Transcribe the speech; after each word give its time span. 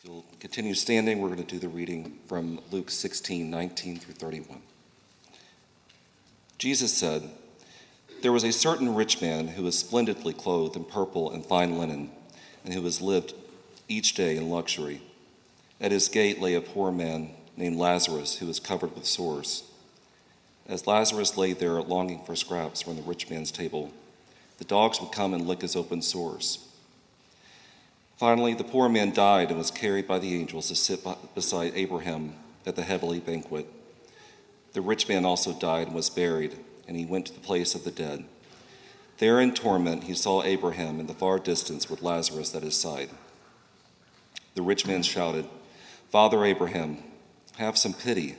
If 0.00 0.08
you'll 0.08 0.24
continue 0.38 0.74
standing, 0.74 1.20
we're 1.20 1.26
going 1.26 1.44
to 1.44 1.54
do 1.54 1.58
the 1.58 1.68
reading 1.68 2.20
from 2.28 2.60
Luke 2.70 2.88
16, 2.88 3.50
19 3.50 3.98
through 3.98 4.14
31. 4.14 4.62
Jesus 6.56 6.96
said, 6.96 7.28
There 8.22 8.30
was 8.30 8.44
a 8.44 8.52
certain 8.52 8.94
rich 8.94 9.20
man 9.20 9.48
who 9.48 9.64
was 9.64 9.76
splendidly 9.76 10.32
clothed 10.32 10.76
in 10.76 10.84
purple 10.84 11.32
and 11.32 11.44
fine 11.44 11.78
linen, 11.78 12.12
and 12.64 12.74
who 12.74 12.82
has 12.82 13.00
lived 13.00 13.34
each 13.88 14.14
day 14.14 14.36
in 14.36 14.48
luxury. 14.48 15.02
At 15.80 15.90
his 15.90 16.06
gate 16.06 16.40
lay 16.40 16.54
a 16.54 16.60
poor 16.60 16.92
man 16.92 17.30
named 17.56 17.76
Lazarus, 17.76 18.38
who 18.38 18.46
was 18.46 18.60
covered 18.60 18.94
with 18.94 19.04
sores. 19.04 19.64
As 20.68 20.86
Lazarus 20.86 21.36
lay 21.36 21.54
there 21.54 21.82
longing 21.82 22.22
for 22.24 22.36
scraps 22.36 22.82
from 22.82 22.94
the 22.94 23.02
rich 23.02 23.28
man's 23.28 23.50
table, 23.50 23.90
the 24.58 24.64
dogs 24.64 25.00
would 25.00 25.10
come 25.10 25.34
and 25.34 25.48
lick 25.48 25.62
his 25.62 25.74
open 25.74 26.02
sores. 26.02 26.67
Finally, 28.18 28.52
the 28.52 28.64
poor 28.64 28.88
man 28.88 29.12
died 29.12 29.48
and 29.48 29.58
was 29.58 29.70
carried 29.70 30.08
by 30.08 30.18
the 30.18 30.34
angels 30.34 30.66
to 30.66 30.74
sit 30.74 31.06
beside 31.36 31.72
Abraham 31.76 32.34
at 32.66 32.74
the 32.74 32.82
heavenly 32.82 33.20
banquet. 33.20 33.72
The 34.72 34.80
rich 34.80 35.08
man 35.08 35.24
also 35.24 35.52
died 35.52 35.86
and 35.86 35.94
was 35.94 36.10
buried, 36.10 36.58
and 36.88 36.96
he 36.96 37.06
went 37.06 37.26
to 37.26 37.32
the 37.32 37.38
place 37.38 37.76
of 37.76 37.84
the 37.84 37.92
dead. 37.92 38.24
There 39.18 39.40
in 39.40 39.54
torment, 39.54 40.04
he 40.04 40.14
saw 40.14 40.42
Abraham 40.42 40.98
in 40.98 41.06
the 41.06 41.14
far 41.14 41.38
distance 41.38 41.88
with 41.88 42.02
Lazarus 42.02 42.56
at 42.56 42.64
his 42.64 42.76
side. 42.76 43.10
The 44.56 44.62
rich 44.62 44.84
man 44.84 45.04
shouted, 45.04 45.48
Father 46.10 46.44
Abraham, 46.44 46.98
have 47.56 47.78
some 47.78 47.94
pity. 47.94 48.34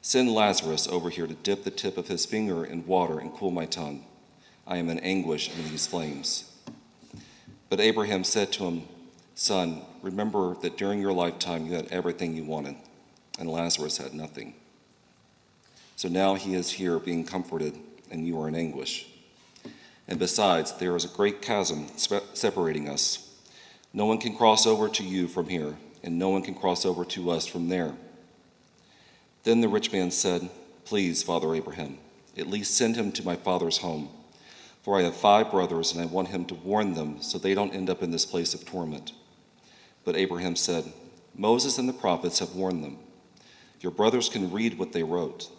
Send 0.00 0.30
Lazarus 0.30 0.86
over 0.86 1.10
here 1.10 1.26
to 1.26 1.34
dip 1.34 1.64
the 1.64 1.72
tip 1.72 1.98
of 1.98 2.06
his 2.06 2.24
finger 2.24 2.64
in 2.64 2.86
water 2.86 3.18
and 3.18 3.34
cool 3.34 3.50
my 3.50 3.66
tongue. 3.66 4.04
I 4.64 4.76
am 4.76 4.88
in 4.88 5.00
anguish 5.00 5.50
in 5.50 5.68
these 5.68 5.88
flames. 5.88 6.52
But 7.68 7.80
Abraham 7.80 8.22
said 8.22 8.52
to 8.52 8.64
him, 8.66 8.82
Son, 9.40 9.82
remember 10.02 10.56
that 10.62 10.76
during 10.76 11.00
your 11.00 11.12
lifetime 11.12 11.64
you 11.64 11.72
had 11.74 11.86
everything 11.92 12.34
you 12.34 12.42
wanted, 12.42 12.74
and 13.38 13.48
Lazarus 13.48 13.96
had 13.96 14.12
nothing. 14.12 14.52
So 15.94 16.08
now 16.08 16.34
he 16.34 16.56
is 16.56 16.72
here 16.72 16.98
being 16.98 17.24
comforted, 17.24 17.78
and 18.10 18.26
you 18.26 18.40
are 18.40 18.48
in 18.48 18.56
anguish. 18.56 19.06
And 20.08 20.18
besides, 20.18 20.72
there 20.72 20.96
is 20.96 21.04
a 21.04 21.16
great 21.16 21.40
chasm 21.40 21.86
separating 22.34 22.88
us. 22.88 23.32
No 23.92 24.06
one 24.06 24.18
can 24.18 24.36
cross 24.36 24.66
over 24.66 24.88
to 24.88 25.04
you 25.04 25.28
from 25.28 25.48
here, 25.48 25.76
and 26.02 26.18
no 26.18 26.30
one 26.30 26.42
can 26.42 26.56
cross 26.56 26.84
over 26.84 27.04
to 27.04 27.30
us 27.30 27.46
from 27.46 27.68
there. 27.68 27.94
Then 29.44 29.60
the 29.60 29.68
rich 29.68 29.92
man 29.92 30.10
said, 30.10 30.50
Please, 30.84 31.22
Father 31.22 31.54
Abraham, 31.54 31.98
at 32.36 32.48
least 32.48 32.76
send 32.76 32.96
him 32.96 33.12
to 33.12 33.24
my 33.24 33.36
father's 33.36 33.78
home. 33.78 34.08
For 34.82 34.98
I 34.98 35.02
have 35.02 35.14
five 35.14 35.52
brothers, 35.52 35.92
and 35.92 36.02
I 36.02 36.06
want 36.06 36.26
him 36.26 36.44
to 36.46 36.56
warn 36.56 36.94
them 36.94 37.22
so 37.22 37.38
they 37.38 37.54
don't 37.54 37.72
end 37.72 37.88
up 37.88 38.02
in 38.02 38.10
this 38.10 38.26
place 38.26 38.52
of 38.52 38.64
torment. 38.64 39.12
But 40.04 40.16
Abraham 40.16 40.56
said, 40.56 40.92
Moses 41.34 41.78
and 41.78 41.88
the 41.88 41.92
prophets 41.92 42.38
have 42.40 42.54
warned 42.54 42.82
them. 42.82 42.98
Your 43.80 43.92
brothers 43.92 44.28
can 44.28 44.50
read 44.50 44.78
what 44.78 44.92
they 44.92 45.02
wrote. 45.02 45.50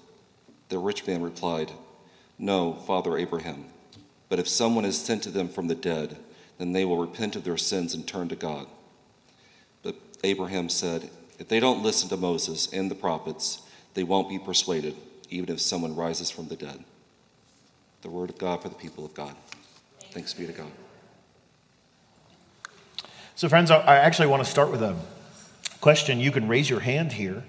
The 0.70 0.78
rich 0.78 1.08
man 1.08 1.24
replied, 1.24 1.72
No, 2.38 2.74
Father 2.74 3.18
Abraham, 3.18 3.66
but 4.28 4.40
if 4.40 4.48
someone 4.48 4.86
is 4.86 5.00
sent 5.00 5.24
to 5.24 5.32
them 5.32 5.50
from 5.50 5.68
the 5.68 5.76
dead, 5.76 6.18
then 6.58 6.74
they 6.74 6.86
will 6.86 6.98
repent 6.98 7.36
of 7.36 7.44
their 7.44 7.58
sins 7.58 7.94
and 7.94 8.06
turn 8.08 8.28
to 8.30 8.36
God. 8.36 8.68
But 9.82 9.96
Abraham 10.24 10.70
said, 10.70 11.10
If 11.40 11.48
they 11.48 11.60
don't 11.60 11.82
listen 11.82 12.10
to 12.10 12.18
Moses 12.18 12.72
and 12.72 12.92
the 12.92 12.96
prophets, 12.96 13.62
they 13.94 14.04
won't 14.04 14.30
be 14.30 14.38
persuaded, 14.38 14.96
even 15.30 15.50
if 15.50 15.62
someone 15.62 15.96
rises 15.96 16.30
from 16.30 16.50
the 16.50 16.56
dead. 16.56 16.84
The 18.02 18.10
word 18.10 18.30
of 18.30 18.38
God 18.38 18.62
for 18.62 18.70
the 18.70 18.76
people 18.76 19.06
of 19.06 19.14
God. 19.14 19.36
Thanks 20.12 20.34
be 20.34 20.46
to 20.46 20.54
God. 20.54 20.72
So, 23.40 23.48
friends, 23.48 23.72
I 23.72 23.96
actually 23.96 24.28
want 24.28 24.44
to 24.44 24.52
start 24.52 24.70
with 24.70 24.84
a 24.84 24.98
question. 25.80 26.20
You 26.20 26.30
can 26.30 26.50
raise 26.50 26.70
your 26.70 26.82
hand 26.82 27.14
here. 27.14 27.42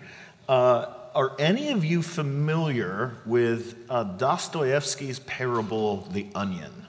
Uh, 0.48 0.86
are 1.16 1.32
any 1.41 1.70
of 1.70 1.84
you 1.84 2.00
familiar 2.00 3.16
with 3.27 3.74
uh, 3.88 4.05
Dostoevsky's 4.05 5.19
parable, 5.19 6.03
The 6.12 6.28
Onion? 6.32 6.87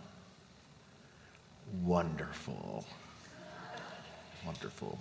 Wonderful. 1.82 2.86
Wonderful. 4.46 5.00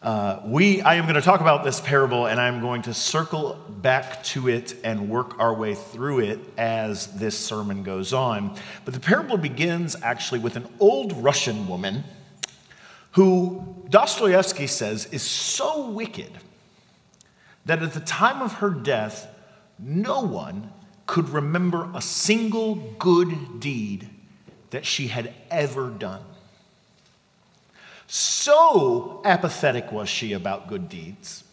Uh, 0.00 0.42
we, 0.44 0.80
I 0.80 0.94
am 0.94 1.06
going 1.06 1.16
to 1.16 1.20
talk 1.20 1.40
about 1.40 1.64
this 1.64 1.80
parable 1.80 2.26
and 2.26 2.40
I'm 2.40 2.60
going 2.60 2.82
to 2.82 2.94
circle 2.94 3.54
back 3.68 4.22
to 4.22 4.48
it 4.48 4.76
and 4.84 5.10
work 5.10 5.36
our 5.40 5.52
way 5.52 5.74
through 5.74 6.20
it 6.20 6.38
as 6.56 7.08
this 7.18 7.36
sermon 7.36 7.82
goes 7.82 8.12
on. 8.12 8.56
But 8.84 8.94
the 8.94 9.00
parable 9.00 9.36
begins 9.36 9.96
actually 10.00 10.38
with 10.38 10.54
an 10.54 10.68
old 10.78 11.12
Russian 11.14 11.66
woman 11.66 12.04
who 13.12 13.76
Dostoevsky 13.88 14.66
says 14.66 15.06
is 15.06 15.22
so 15.22 15.90
wicked 15.90 16.32
that 17.66 17.82
at 17.82 17.92
the 17.92 18.00
time 18.00 18.42
of 18.42 18.54
her 18.54 18.70
death, 18.70 19.26
no 19.78 20.20
one 20.20 20.72
could 21.06 21.28
remember 21.30 21.90
a 21.94 22.00
single 22.00 22.76
good 22.98 23.60
deed 23.60 24.08
that 24.70 24.86
she 24.86 25.08
had 25.08 25.34
ever 25.50 25.90
done. 25.90 26.22
So 28.06 29.20
apathetic 29.24 29.90
was 29.92 30.08
she 30.08 30.32
about 30.32 30.68
good 30.68 30.88
deeds 30.88 31.44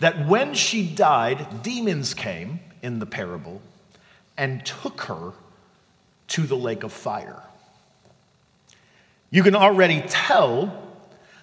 that 0.00 0.26
when 0.26 0.54
she 0.54 0.86
died, 0.86 1.62
demons 1.62 2.14
came 2.14 2.60
in 2.82 2.98
the 2.98 3.06
parable 3.06 3.62
and 4.36 4.64
took 4.66 5.02
her 5.02 5.32
to 6.28 6.42
the 6.42 6.56
lake 6.56 6.82
of 6.82 6.92
fire. 6.92 7.42
You 9.34 9.42
can 9.42 9.56
already 9.56 10.00
tell 10.00 10.80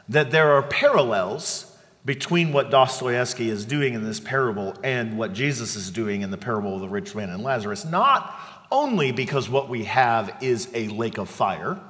that 0.08 0.32
there 0.32 0.54
are 0.54 0.64
parallels 0.64 1.78
between 2.06 2.54
what 2.54 2.72
Dostoevsky 2.72 3.50
is 3.50 3.66
doing 3.66 3.96
in 3.96 4.06
this 4.06 4.18
parable 4.18 4.74
and 4.82 5.18
what 5.18 5.34
Jesus 5.34 5.76
is 5.76 5.92
doing 5.92 6.22
in 6.22 6.32
the 6.32 6.38
parable 6.38 6.76
of 6.76 6.80
the 6.80 6.88
rich 6.88 7.14
man 7.16 7.30
and 7.30 7.44
Lazarus, 7.44 7.84
not 7.84 8.34
only 8.72 9.12
because 9.12 9.50
what 9.50 9.68
we 9.68 9.84
have 9.84 10.38
is 10.40 10.70
a 10.74 10.88
lake 10.88 11.18
of 11.18 11.30
fire 11.30 11.82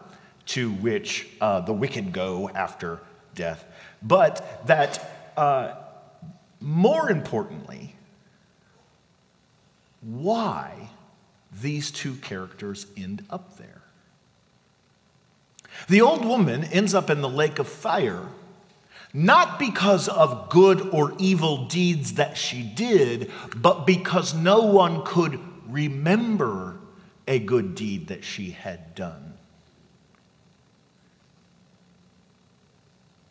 to 0.48 0.72
which 0.72 1.30
uh, 1.40 1.62
the 1.62 1.74
wicked 1.74 2.12
go 2.12 2.50
after 2.50 3.00
death, 3.36 3.64
but 4.02 4.66
that 4.66 5.34
uh, 5.38 5.76
more 6.60 7.12
importantly, 7.12 7.96
why 10.02 10.90
these 11.62 11.92
two 11.92 12.16
characters 12.16 12.88
end 12.98 13.24
up 13.30 13.56
there. 13.60 13.81
The 15.88 16.02
old 16.02 16.26
woman 16.26 16.64
ends 16.66 16.94
up 16.94 17.10
in 17.10 17.22
the 17.22 17.30
lake 17.30 17.60
of 17.60 17.68
fire 17.68 18.28
not 19.14 19.60
because 19.60 20.08
of 20.08 20.50
good 20.50 20.82
or 20.94 21.14
evil 21.20 21.66
deeds 21.66 22.14
that 22.14 22.38
she 22.38 22.64
did, 22.64 23.30
but 23.56 23.86
because 23.86 24.34
no 24.34 24.62
one 24.62 25.04
could 25.04 25.40
remember 25.68 26.78
a 27.28 27.40
good 27.40 27.76
deed 27.76 28.08
that 28.08 28.24
she 28.24 28.52
had 28.52 28.96
done. 28.96 29.34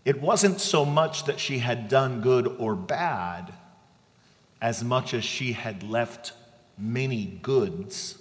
It 0.04 0.20
wasn't 0.20 0.60
so 0.60 0.84
much 0.84 1.24
that 1.24 1.38
she 1.38 1.58
had 1.58 1.88
done 1.88 2.20
good 2.20 2.46
or 2.46 2.74
bad, 2.74 3.52
as 4.60 4.82
much 4.84 5.14
as 5.14 5.24
she 5.24 5.52
had 5.52 5.82
left 5.82 6.32
many 6.76 7.24
goods 7.42 8.18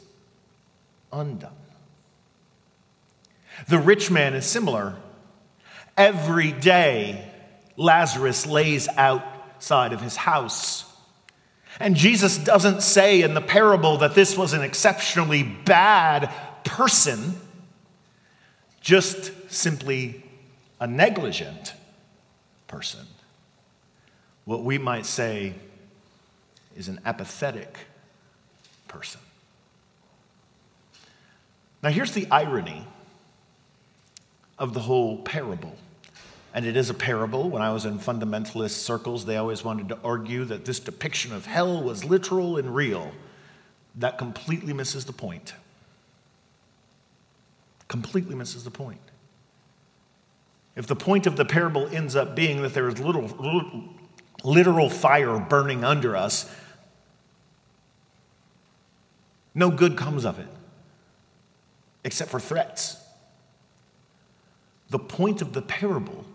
undone. 1.12 1.59
The 3.68 3.80
rich 3.80 4.10
man 4.10 4.34
is 4.34 4.46
similar. 4.46 4.96
Every 5.98 6.52
day, 6.52 7.30
Lazarus 7.76 8.46
lays 8.46 8.88
outside 8.90 9.94
of 9.94 10.02
his 10.02 10.16
house. 10.16 10.86
And 11.80 11.96
Jesus 11.96 12.38
doesn't 12.38 12.82
say 12.82 13.22
in 13.22 13.34
the 13.34 13.42
parable 13.42 13.98
that 13.98 14.16
this 14.16 14.38
was 14.38 14.54
an 14.54 14.62
exceptionally 14.62 15.44
bad 15.44 16.30
person, 16.64 17.36
just 18.82 19.32
simply 19.52 20.24
a 20.80 20.88
negligent 20.88 21.74
person. 22.68 23.06
What 24.46 24.64
we 24.64 24.78
might 24.78 25.06
say 25.06 25.54
is 26.76 26.88
an 26.88 27.00
apathetic 27.06 27.78
person. 28.88 29.22
Now, 31.82 31.90
here's 31.90 32.12
the 32.12 32.28
irony 32.30 32.86
of 34.60 34.74
the 34.74 34.82
whole 34.82 35.18
parable. 35.18 35.76
And 36.54 36.66
it 36.66 36.76
is 36.76 36.90
a 36.90 36.94
parable. 36.94 37.50
When 37.50 37.62
I 37.62 37.72
was 37.72 37.86
in 37.86 38.00
fundamentalist 38.00 38.72
circles, 38.72 39.26
they 39.26 39.38
always 39.38 39.64
wanted 39.64 39.90
to 39.90 39.98
argue 40.04 40.46
that 40.46 40.66
this 40.66 40.80
depiction 40.80 41.34
of 41.34 41.46
hell 41.46 41.82
was 41.82 42.04
literal 42.04 42.58
and 42.58 42.76
real. 42.76 43.12
That 43.96 44.18
completely 44.18 44.74
misses 44.74 45.06
the 45.06 45.14
point. 45.14 45.54
Completely 47.88 48.36
misses 48.36 48.64
the 48.64 48.72
point. 48.72 49.00
If 50.76 50.88
the 50.88 50.96
point 50.96 51.28
of 51.28 51.36
the 51.36 51.46
parable 51.46 51.88
ends 51.88 52.16
up 52.16 52.36
being 52.36 52.62
that 52.62 52.74
there 52.74 52.88
is 52.88 53.00
little, 53.00 53.30
literal 54.44 54.90
fire 54.90 55.40
burning 55.40 55.84
under 55.84 56.16
us, 56.16 56.54
no 59.54 59.70
good 59.70 59.98
comes 59.98 60.26
of 60.26 60.40
it 60.40 60.48
except 62.04 62.32
for 62.32 62.40
threats. 62.40 62.99
The 64.90 65.00
point 65.00 65.42
of 65.42 65.54
the 65.54 65.62
parable 65.62 66.26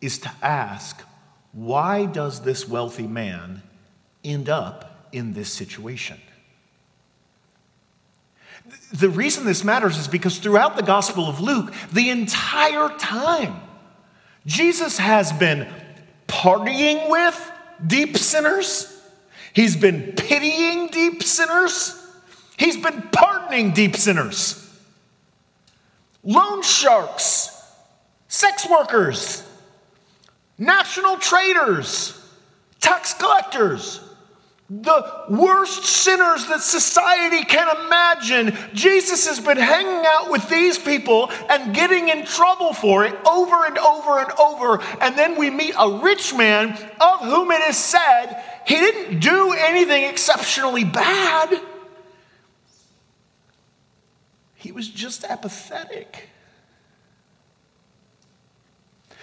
is 0.00 0.18
to 0.18 0.30
ask, 0.42 1.02
why 1.52 2.06
does 2.06 2.42
this 2.42 2.68
wealthy 2.68 3.06
man 3.06 3.62
end 4.24 4.48
up 4.48 5.08
in 5.12 5.32
this 5.32 5.52
situation? 5.52 6.18
The 8.92 9.08
reason 9.08 9.44
this 9.44 9.64
matters 9.64 9.98
is 9.98 10.08
because 10.08 10.38
throughout 10.38 10.76
the 10.76 10.82
Gospel 10.82 11.28
of 11.28 11.40
Luke, 11.40 11.72
the 11.92 12.10
entire 12.10 12.88
time, 12.98 13.60
Jesus 14.46 14.98
has 14.98 15.32
been 15.32 15.68
partying 16.28 17.10
with 17.10 17.52
deep 17.86 18.16
sinners, 18.16 19.00
he's 19.52 19.76
been 19.76 20.12
pitying 20.12 20.88
deep 20.88 21.22
sinners, 21.22 22.00
he's 22.56 22.76
been 22.76 23.02
pardoning 23.12 23.72
deep 23.72 23.96
sinners. 23.96 24.58
Loan 26.22 26.62
sharks, 26.62 27.51
sex 28.32 28.66
workers, 28.66 29.46
national 30.56 31.18
traders, 31.18 32.18
tax 32.80 33.12
collectors, 33.12 34.00
the 34.70 35.24
worst 35.28 35.84
sinners 35.84 36.46
that 36.46 36.62
society 36.62 37.44
can 37.44 37.68
imagine. 37.84 38.56
Jesus 38.72 39.26
has 39.26 39.38
been 39.38 39.58
hanging 39.58 40.06
out 40.06 40.30
with 40.30 40.48
these 40.48 40.78
people 40.78 41.30
and 41.50 41.74
getting 41.74 42.08
in 42.08 42.24
trouble 42.24 42.72
for 42.72 43.04
it 43.04 43.14
over 43.26 43.66
and 43.66 43.76
over 43.76 44.18
and 44.18 44.32
over. 44.40 44.82
And 45.02 45.14
then 45.18 45.38
we 45.38 45.50
meet 45.50 45.74
a 45.78 46.00
rich 46.02 46.34
man 46.34 46.70
of 47.02 47.20
whom 47.20 47.50
it 47.50 47.60
is 47.68 47.76
said 47.76 48.42
he 48.66 48.76
didn't 48.76 49.20
do 49.20 49.52
anything 49.52 50.04
exceptionally 50.04 50.84
bad, 50.84 51.60
he 54.54 54.72
was 54.72 54.88
just 54.88 55.22
apathetic. 55.24 56.30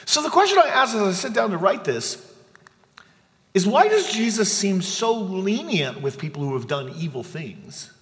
So, 0.10 0.24
the 0.24 0.32
question 0.32 0.58
I 0.58 0.70
ask 0.70 0.96
as 0.96 1.04
I 1.04 1.12
sit 1.12 1.34
down 1.34 1.52
to 1.52 1.58
write 1.60 1.84
this 1.84 2.34
is 3.54 3.68
why 3.68 3.88
does 3.88 4.12
Jesus 4.12 4.52
seem 4.52 4.82
so 4.82 5.14
lenient 5.14 6.02
with 6.02 6.18
people 6.18 6.42
who 6.42 6.56
have 6.56 6.66
done 6.66 6.92
evil 6.98 7.22
things, 7.22 7.94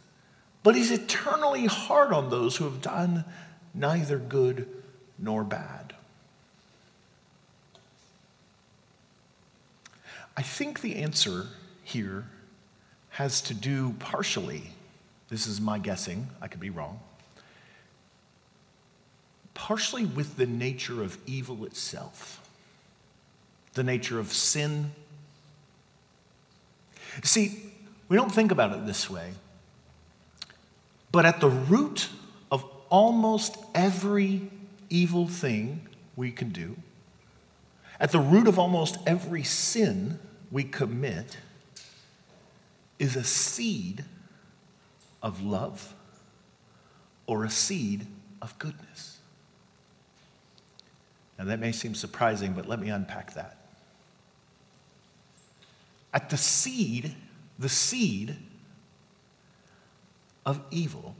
but 0.64 0.74
he's 0.74 0.90
eternally 0.90 1.66
hard 1.66 2.14
on 2.14 2.30
those 2.30 2.56
who 2.56 2.64
have 2.64 2.82
done 2.82 3.26
neither 3.74 4.18
good 4.18 4.70
nor 5.20 5.44
bad? 5.44 5.96
I 10.38 10.44
think 10.44 10.80
the 10.80 10.96
answer 10.96 11.48
here 11.84 12.24
has 13.10 13.42
to 13.42 13.54
do 13.54 13.96
partially, 14.00 14.64
this 15.28 15.46
is 15.46 15.60
my 15.60 15.78
guessing, 15.78 16.30
I 16.42 16.48
could 16.48 16.62
be 16.62 16.70
wrong, 16.70 17.02
partially 19.58 20.06
with 20.06 20.38
the 20.38 20.46
nature 20.46 21.02
of 21.02 21.18
evil 21.26 21.66
itself, 21.66 22.48
the 23.74 23.84
nature 23.84 24.20
of 24.20 24.32
sin 24.32 24.92
See, 27.24 27.64
we 28.10 28.18
don't 28.18 28.32
think 28.32 28.52
about 28.52 28.74
it 28.74 28.86
this 28.86 29.10
way, 29.10 29.32
but 31.12 31.26
at 31.26 31.40
the 31.40 31.50
root 31.50 32.10
of 32.52 32.64
almost 32.90 33.58
every 33.74 34.50
evil 34.90 35.28
thing 35.28 35.88
we 36.16 36.32
can 36.32 36.50
do, 36.50 36.76
at 38.00 38.12
the 38.12 38.20
root 38.20 38.48
of 38.48 38.60
almost 38.60 38.98
every 39.08 39.44
sin 39.44 40.20
we 40.52 40.64
commit, 40.64 41.38
is 43.00 43.16
a 43.16 43.24
seed 43.24 44.06
of 45.22 45.42
love 45.42 45.94
or 47.26 47.44
a 47.44 47.50
seed 47.50 48.06
of 48.42 48.58
goodness. 48.60 49.17
Now, 51.38 51.46
that 51.46 51.60
may 51.60 51.72
seem 51.72 51.94
surprising, 51.94 52.54
but 52.54 52.68
let 52.68 52.80
me 52.80 52.90
unpack 52.90 53.34
that. 53.34 53.58
At 56.14 56.30
the 56.30 56.38
seed, 56.38 57.14
the 57.60 57.70
seed 57.70 58.36
of 60.46 60.62
evil 60.72 61.16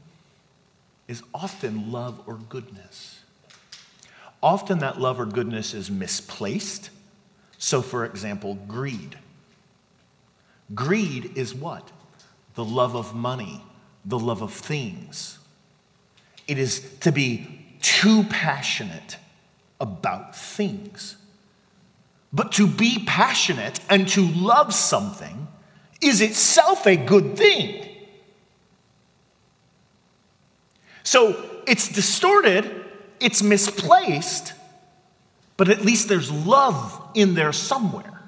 is 1.08 1.22
often 1.34 1.92
love 1.92 2.22
or 2.26 2.36
goodness. 2.36 3.22
Often 4.42 4.80
that 4.80 5.00
love 5.00 5.20
or 5.20 5.26
goodness 5.26 5.74
is 5.74 5.92
misplaced. 5.92 6.90
So, 7.58 7.82
for 7.82 8.06
example, 8.06 8.56
greed. 8.68 9.18
Greed 10.74 11.32
is 11.36 11.54
what? 11.54 11.92
The 12.56 12.66
love 12.66 12.96
of 12.96 13.14
money, 13.16 13.64
the 14.06 14.20
love 14.20 14.42
of 14.42 14.54
things. 14.54 15.40
It 16.48 16.58
is 16.58 16.98
to 17.02 17.12
be 17.12 17.66
too 17.82 18.24
passionate 18.24 19.18
about 19.80 20.36
things. 20.36 21.18
But 22.34 22.52
to 22.54 22.68
be 22.68 23.04
passionate 23.06 23.80
and 23.90 24.08
to 24.10 24.22
love 24.22 24.74
something 24.74 25.48
is 26.02 26.22
itself 26.22 26.86
a 26.86 26.96
good 26.96 27.38
thing. 27.38 27.86
So 31.04 31.62
it's 31.66 31.88
distorted, 31.88 32.86
it's 33.20 33.42
misplaced, 33.42 34.54
but 35.56 35.70
at 35.70 35.84
least 35.84 36.10
there's 36.10 36.32
love 36.32 37.02
in 37.16 37.34
there 37.34 37.54
somewhere. 37.54 38.22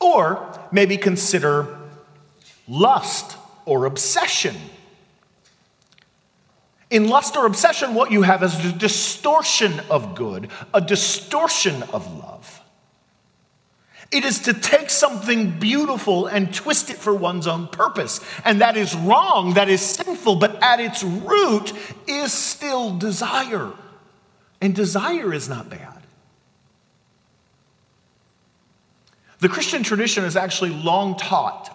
Or 0.00 0.60
maybe 0.72 0.96
consider 0.96 1.78
lust 2.66 3.36
or 3.64 3.84
obsession 3.84 4.56
in 6.90 7.08
lust 7.08 7.36
or 7.36 7.46
obsession, 7.46 7.94
what 7.94 8.10
you 8.10 8.22
have 8.22 8.42
is 8.42 8.64
a 8.64 8.72
distortion 8.72 9.80
of 9.90 10.14
good, 10.14 10.48
a 10.72 10.80
distortion 10.80 11.82
of 11.92 12.18
love. 12.18 12.62
It 14.10 14.24
is 14.24 14.38
to 14.40 14.54
take 14.54 14.88
something 14.88 15.58
beautiful 15.58 16.26
and 16.26 16.52
twist 16.52 16.88
it 16.88 16.96
for 16.96 17.12
one's 17.12 17.46
own 17.46 17.68
purpose. 17.68 18.20
And 18.42 18.62
that 18.62 18.76
is 18.76 18.96
wrong, 18.96 19.54
that 19.54 19.68
is 19.68 19.82
sinful, 19.82 20.36
but 20.36 20.62
at 20.62 20.80
its 20.80 21.04
root 21.04 21.74
is 22.06 22.32
still 22.32 22.96
desire. 22.96 23.70
And 24.62 24.74
desire 24.74 25.34
is 25.34 25.48
not 25.48 25.68
bad. 25.68 25.94
The 29.40 29.48
Christian 29.48 29.82
tradition 29.82 30.24
has 30.24 30.36
actually 30.36 30.70
long 30.70 31.16
taught 31.16 31.74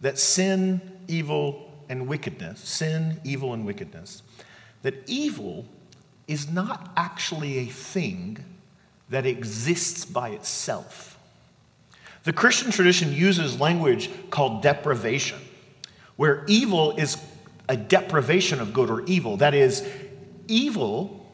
that 0.00 0.18
sin, 0.18 0.80
evil, 1.08 1.63
and 1.88 2.06
wickedness, 2.06 2.60
sin, 2.60 3.20
evil, 3.24 3.52
and 3.52 3.64
wickedness, 3.64 4.22
that 4.82 4.94
evil 5.06 5.66
is 6.26 6.50
not 6.50 6.90
actually 6.96 7.58
a 7.58 7.66
thing 7.66 8.44
that 9.08 9.26
exists 9.26 10.04
by 10.04 10.30
itself. 10.30 11.18
The 12.24 12.32
Christian 12.32 12.70
tradition 12.70 13.12
uses 13.12 13.60
language 13.60 14.10
called 14.30 14.62
deprivation, 14.62 15.38
where 16.16 16.44
evil 16.46 16.96
is 16.96 17.18
a 17.68 17.76
deprivation 17.76 18.60
of 18.60 18.72
good 18.72 18.90
or 18.90 19.02
evil. 19.04 19.36
That 19.36 19.54
is, 19.54 19.86
evil 20.48 21.26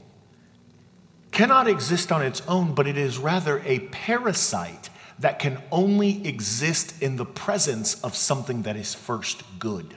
cannot 1.31 1.69
exist 1.69 2.11
on 2.11 2.23
its 2.23 2.43
own, 2.49 2.75
but 2.75 2.87
it 2.87 2.99
is 2.99 3.19
rather 3.19 3.63
a 3.65 3.81
parasite 3.91 4.91
that 5.21 5.39
can 5.39 5.63
only 5.71 6.27
exist 6.27 7.01
in 7.03 7.17
the 7.17 7.27
presence 7.27 8.03
of 8.03 8.17
something 8.17 8.63
that 8.63 8.77
is 8.77 8.95
first 8.95 9.43
good. 9.59 9.95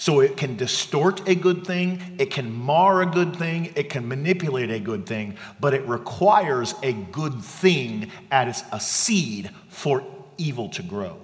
So 0.00 0.20
it 0.20 0.38
can 0.38 0.56
distort 0.56 1.28
a 1.28 1.34
good 1.34 1.66
thing, 1.66 2.16
it 2.18 2.30
can 2.30 2.50
mar 2.50 3.02
a 3.02 3.06
good 3.06 3.36
thing, 3.36 3.70
it 3.76 3.90
can 3.90 4.08
manipulate 4.08 4.70
a 4.70 4.80
good 4.80 5.04
thing, 5.04 5.36
but 5.60 5.74
it 5.74 5.86
requires 5.86 6.74
a 6.82 6.94
good 6.94 7.44
thing 7.44 8.10
as 8.30 8.64
a 8.72 8.80
seed 8.80 9.50
for 9.68 10.02
evil 10.38 10.70
to 10.70 10.82
grow. 10.82 11.18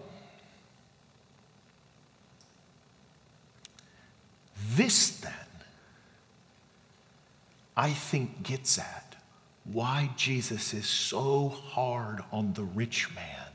This, 4.75 5.09
then, 5.21 5.33
I 7.79 7.93
think 7.93 8.43
gets 8.43 8.79
at 8.79 9.17
why 9.65 10.11
Jesus 10.17 10.75
is 10.75 10.85
so 10.85 11.49
hard 11.49 12.21
on 12.31 12.53
the 12.53 12.65
rich 12.65 13.09
man 13.15 13.53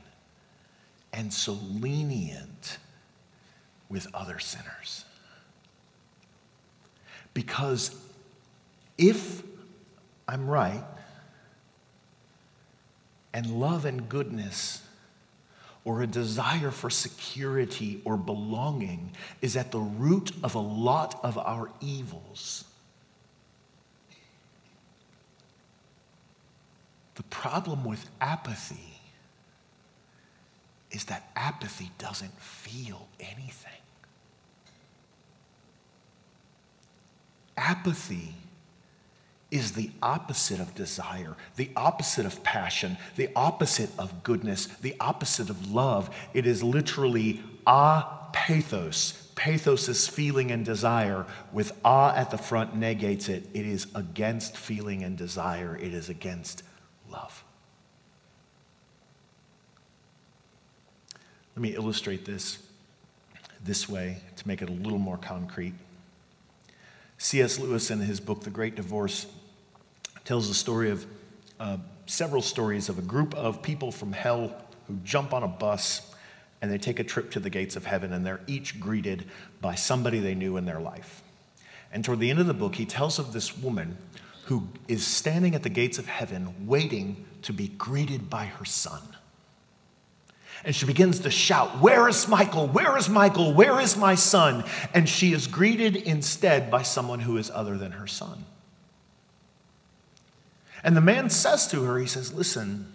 and 1.12 1.32
so 1.32 1.52
lenient 1.52 2.78
with 3.88 4.08
other 4.12 4.40
sinners. 4.40 5.04
Because 7.34 7.96
if 8.98 9.42
I'm 10.28 10.48
right, 10.48 10.84
and 13.34 13.46
love 13.58 13.84
and 13.84 14.08
goodness 14.08 14.82
or 15.84 16.02
a 16.02 16.06
desire 16.06 16.70
for 16.70 16.90
security 16.90 18.00
or 18.04 18.16
belonging 18.16 19.10
is 19.40 19.56
at 19.56 19.72
the 19.72 19.78
root 19.78 20.30
of 20.42 20.54
a 20.54 20.60
lot 20.60 21.18
of 21.24 21.36
our 21.38 21.70
evils. 21.80 22.64
The 27.14 27.22
problem 27.24 27.84
with 27.84 28.08
apathy 28.20 29.00
is 30.90 31.04
that 31.04 31.30
apathy 31.34 31.90
doesn't 31.98 32.38
feel 32.40 33.08
anything. 33.18 33.81
Apathy 37.56 38.34
is 39.50 39.72
the 39.72 39.90
opposite 40.02 40.58
of 40.58 40.74
desire, 40.74 41.36
the 41.56 41.70
opposite 41.76 42.24
of 42.24 42.42
passion, 42.42 42.96
the 43.16 43.28
opposite 43.36 43.90
of 43.98 44.22
goodness, 44.22 44.66
the 44.66 44.96
opposite 44.98 45.50
of 45.50 45.70
love. 45.70 46.08
It 46.32 46.46
is 46.46 46.62
literally 46.62 47.42
ah 47.66 48.30
pathos. 48.32 49.30
Pathos 49.34 49.88
is 49.88 50.08
feeling 50.08 50.50
and 50.50 50.64
desire, 50.64 51.26
with 51.52 51.72
ah 51.84 52.14
at 52.14 52.30
the 52.30 52.38
front 52.38 52.74
negates 52.74 53.28
it. 53.28 53.46
It 53.52 53.66
is 53.66 53.86
against 53.94 54.56
feeling 54.56 55.02
and 55.02 55.18
desire, 55.18 55.76
it 55.76 55.92
is 55.92 56.08
against 56.08 56.62
love. 57.10 57.44
Let 61.54 61.62
me 61.62 61.74
illustrate 61.74 62.24
this 62.24 62.58
this 63.64 63.88
way 63.88 64.18
to 64.36 64.48
make 64.48 64.62
it 64.62 64.68
a 64.68 64.72
little 64.72 64.98
more 64.98 65.18
concrete. 65.18 65.74
C.S. 67.22 67.60
Lewis, 67.60 67.92
in 67.92 68.00
his 68.00 68.18
book, 68.18 68.42
The 68.42 68.50
Great 68.50 68.74
Divorce, 68.74 69.26
tells 70.24 70.48
the 70.48 70.54
story 70.54 70.90
of 70.90 71.06
uh, 71.60 71.76
several 72.06 72.42
stories 72.42 72.88
of 72.88 72.98
a 72.98 73.02
group 73.02 73.32
of 73.36 73.62
people 73.62 73.92
from 73.92 74.12
hell 74.12 74.52
who 74.88 74.96
jump 75.04 75.32
on 75.32 75.44
a 75.44 75.48
bus 75.48 76.12
and 76.60 76.68
they 76.68 76.78
take 76.78 76.98
a 76.98 77.04
trip 77.04 77.30
to 77.30 77.40
the 77.40 77.48
gates 77.48 77.76
of 77.76 77.86
heaven, 77.86 78.12
and 78.12 78.26
they're 78.26 78.40
each 78.48 78.80
greeted 78.80 79.24
by 79.60 79.76
somebody 79.76 80.18
they 80.18 80.34
knew 80.34 80.56
in 80.56 80.64
their 80.64 80.80
life. 80.80 81.22
And 81.92 82.04
toward 82.04 82.18
the 82.18 82.28
end 82.28 82.40
of 82.40 82.48
the 82.48 82.54
book, 82.54 82.74
he 82.74 82.86
tells 82.86 83.20
of 83.20 83.32
this 83.32 83.56
woman 83.56 83.96
who 84.46 84.66
is 84.88 85.06
standing 85.06 85.54
at 85.54 85.62
the 85.62 85.68
gates 85.68 85.98
of 85.98 86.06
heaven 86.06 86.66
waiting 86.66 87.24
to 87.42 87.52
be 87.52 87.68
greeted 87.68 88.28
by 88.30 88.46
her 88.46 88.64
son. 88.64 89.02
And 90.64 90.74
she 90.74 90.86
begins 90.86 91.20
to 91.20 91.30
shout, 91.30 91.80
Where 91.80 92.08
is 92.08 92.28
Michael? 92.28 92.68
Where 92.68 92.96
is 92.96 93.08
Michael? 93.08 93.52
Where 93.52 93.80
is 93.80 93.96
my 93.96 94.14
son? 94.14 94.64
And 94.94 95.08
she 95.08 95.32
is 95.32 95.46
greeted 95.46 95.96
instead 95.96 96.70
by 96.70 96.82
someone 96.82 97.20
who 97.20 97.36
is 97.36 97.50
other 97.50 97.76
than 97.76 97.92
her 97.92 98.06
son. 98.06 98.44
And 100.84 100.96
the 100.96 101.00
man 101.00 101.30
says 101.30 101.66
to 101.68 101.82
her, 101.84 101.98
He 101.98 102.06
says, 102.06 102.32
Listen, 102.32 102.92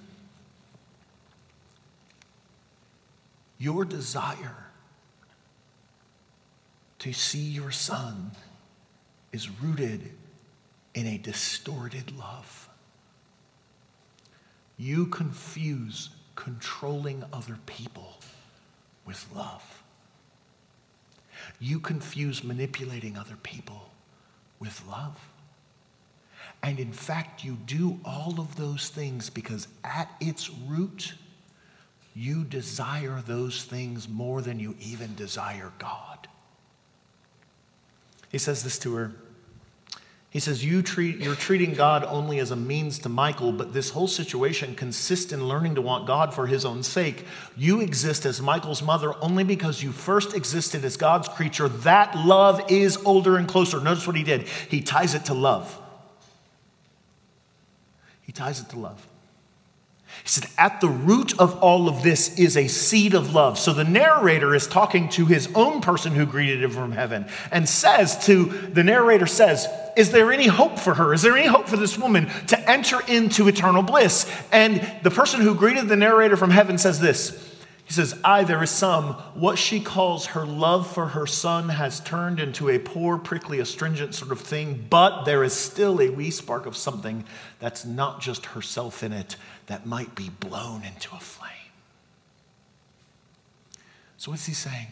your 3.57 3.83
desire 3.85 4.67
to 6.99 7.13
see 7.13 7.39
your 7.39 7.71
son 7.71 8.31
is 9.31 9.49
rooted 9.61 10.11
in 10.93 11.05
a 11.05 11.17
distorted 11.17 12.17
love. 12.17 12.69
You 14.77 15.07
confuse 15.07 16.09
controlling 16.47 17.25
other 17.33 17.57
people 17.65 18.17
with 19.05 19.27
love. 19.35 19.83
You 21.59 21.77
confuse 21.77 22.41
manipulating 22.41 23.17
other 23.17 23.35
people 23.43 23.89
with 24.57 24.81
love. 24.89 25.19
And 26.63 26.79
in 26.79 26.93
fact, 26.93 27.43
you 27.43 27.57
do 27.65 27.99
all 28.05 28.35
of 28.39 28.55
those 28.55 28.87
things 28.87 29.29
because 29.29 29.67
at 29.83 30.09
its 30.21 30.49
root, 30.49 31.15
you 32.15 32.45
desire 32.45 33.21
those 33.27 33.65
things 33.65 34.07
more 34.07 34.41
than 34.41 34.57
you 34.57 34.73
even 34.79 35.15
desire 35.15 35.73
God. 35.79 36.29
He 38.31 38.37
says 38.37 38.63
this 38.63 38.79
to 38.79 38.95
her 38.95 39.11
he 40.37 40.41
says, 40.41 40.63
you 40.63 40.83
treat, 40.83 41.17
You're 41.17 41.33
treating 41.33 41.73
God 41.73 42.03
only 42.03 42.37
as 42.37 42.51
a 42.51 42.55
means 42.55 42.99
to 42.99 43.09
Michael, 43.09 43.51
but 43.51 43.73
this 43.73 43.89
whole 43.89 44.07
situation 44.07 44.75
consists 44.75 45.33
in 45.33 45.47
learning 45.47 45.73
to 45.73 45.81
want 45.81 46.05
God 46.05 46.31
for 46.31 46.45
his 46.45 46.63
own 46.63 46.83
sake. 46.83 47.25
You 47.55 47.81
exist 47.81 48.23
as 48.23 48.39
Michael's 48.39 48.83
mother 48.83 49.15
only 49.19 49.43
because 49.43 49.81
you 49.81 49.91
first 49.91 50.35
existed 50.35 50.85
as 50.85 50.95
God's 50.95 51.27
creature. 51.27 51.67
That 51.67 52.15
love 52.15 52.61
is 52.69 52.97
older 52.97 53.37
and 53.37 53.47
closer. 53.47 53.79
Notice 53.79 54.05
what 54.05 54.15
he 54.15 54.21
did. 54.21 54.43
He 54.69 54.79
ties 54.79 55.15
it 55.15 55.25
to 55.25 55.33
love. 55.33 55.75
He 58.21 58.31
ties 58.31 58.59
it 58.59 58.69
to 58.69 58.77
love. 58.77 59.03
He 60.23 60.29
said, 60.29 60.49
At 60.57 60.81
the 60.81 60.89
root 60.89 61.39
of 61.39 61.57
all 61.59 61.87
of 61.87 62.03
this 62.03 62.37
is 62.37 62.57
a 62.57 62.67
seed 62.67 63.13
of 63.13 63.33
love. 63.33 63.57
So 63.57 63.73
the 63.73 63.83
narrator 63.83 64.55
is 64.55 64.67
talking 64.67 65.09
to 65.09 65.25
his 65.25 65.49
own 65.55 65.81
person 65.81 66.13
who 66.13 66.25
greeted 66.25 66.63
him 66.63 66.71
from 66.71 66.91
heaven 66.91 67.25
and 67.51 67.67
says 67.67 68.25
to 68.25 68.45
the 68.45 68.83
narrator, 68.83 69.27
says, 69.27 69.67
Is 69.95 70.11
there 70.11 70.31
any 70.31 70.47
hope 70.47 70.79
for 70.79 70.93
her? 70.93 71.13
Is 71.13 71.21
there 71.21 71.37
any 71.37 71.47
hope 71.47 71.67
for 71.67 71.77
this 71.77 71.97
woman 71.97 72.29
to 72.47 72.69
enter 72.69 72.99
into 73.07 73.47
eternal 73.47 73.83
bliss? 73.83 74.29
And 74.51 74.81
the 75.03 75.11
person 75.11 75.41
who 75.41 75.55
greeted 75.55 75.87
the 75.87 75.95
narrator 75.95 76.37
from 76.37 76.51
heaven 76.51 76.77
says 76.77 76.99
this 76.99 77.55
he 77.87 77.93
says, 77.93 78.19
I, 78.21 78.43
there 78.43 78.61
is 78.61 78.69
some, 78.69 79.13
what 79.33 79.57
she 79.57 79.79
calls 79.79 80.25
her 80.27 80.45
love 80.45 80.91
for 80.91 81.07
her 81.07 81.25
son 81.25 81.69
has 81.69 82.01
turned 82.01 82.37
into 82.37 82.67
a 82.67 82.79
poor, 82.79 83.17
prickly, 83.17 83.59
astringent 83.59 84.13
sort 84.13 84.33
of 84.33 84.41
thing, 84.41 84.85
but 84.89 85.23
there 85.23 85.41
is 85.41 85.53
still 85.53 86.01
a 86.01 86.09
wee 86.09 86.29
spark 86.29 86.65
of 86.65 86.75
something 86.75 87.23
that's 87.59 87.85
not 87.85 88.19
just 88.19 88.47
herself 88.47 89.03
in 89.03 89.13
it 89.13 89.37
that 89.67 89.85
might 89.85 90.15
be 90.15 90.29
blown 90.29 90.83
into 90.83 91.15
a 91.15 91.19
flame. 91.19 91.51
So, 94.17 94.31
what's 94.31 94.45
he 94.45 94.53
saying? 94.53 94.87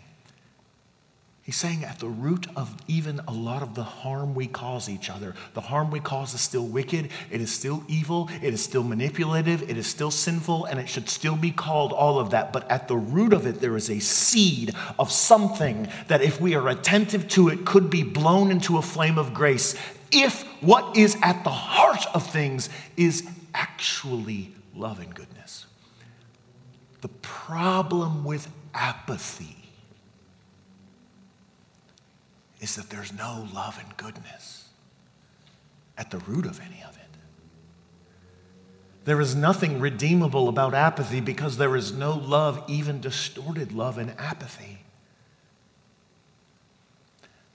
He's 1.46 1.56
saying 1.56 1.84
at 1.84 2.00
the 2.00 2.08
root 2.08 2.48
of 2.56 2.76
even 2.88 3.22
a 3.28 3.32
lot 3.32 3.62
of 3.62 3.76
the 3.76 3.84
harm 3.84 4.34
we 4.34 4.48
cause 4.48 4.90
each 4.90 5.12
other, 5.12 5.36
the 5.54 5.62
harm 5.62 5.92
we 5.92 6.00
cause 6.00 6.34
is 6.34 6.42
still 6.42 6.66
wicked, 6.66 7.10
it 7.30 7.40
is 7.40 7.52
still 7.52 7.84
evil, 7.88 8.32
it 8.42 8.52
is 8.52 8.64
still 8.64 8.82
manipulative, 8.82 9.62
it 9.70 9.78
is 9.78 9.86
still 9.86 10.10
sinful, 10.10 10.66
and 10.66 10.80
it 10.80 10.90
should 10.90 11.08
still 11.08 11.36
be 11.36 11.52
called 11.52 11.94
all 11.94 12.18
of 12.18 12.32
that. 12.32 12.52
But 12.52 12.70
at 12.72 12.88
the 12.88 12.96
root 12.96 13.32
of 13.32 13.46
it, 13.46 13.62
there 13.62 13.78
is 13.78 13.92
a 13.92 14.00
seed 14.00 14.74
of 14.98 15.12
something 15.12 15.88
that, 16.08 16.24
if 16.24 16.42
we 16.42 16.56
are 16.56 16.68
attentive 16.68 17.28
to 17.30 17.50
it, 17.50 17.64
could 17.64 17.92
be 17.92 18.02
blown 18.02 18.50
into 18.50 18.80
a 18.80 18.82
flame 18.82 19.20
of 19.20 19.32
grace. 19.32 19.76
If 20.12 20.42
what 20.64 20.98
is 20.98 21.16
at 21.22 21.44
the 21.44 21.52
heart 21.52 22.08
of 22.16 22.26
things 22.26 22.70
is 22.98 23.28
actually 23.54 24.52
love 24.76 25.00
and 25.00 25.14
goodness. 25.14 25.66
The 27.02 27.08
problem 27.08 28.24
with 28.24 28.48
apathy 28.74 29.58
is 32.62 32.76
that 32.76 32.90
there's 32.90 33.14
no 33.14 33.48
love 33.54 33.80
and 33.84 33.96
goodness 33.98 34.70
at 35.98 36.12
the 36.12 36.18
root 36.20 36.46
of 36.46 36.60
any 36.60 36.84
of 36.88 36.96
it. 36.98 37.04
There 39.06 39.22
is 39.22 39.36
nothing 39.36 39.80
redeemable 39.80 40.50
about 40.50 40.74
apathy 40.74 41.22
because 41.22 41.58
there 41.58 41.76
is 41.76 41.94
no 41.94 42.16
love, 42.16 42.64
even 42.68 43.00
distorted 43.02 43.72
love, 43.72 44.00
in 44.00 44.10
apathy. 44.18 44.80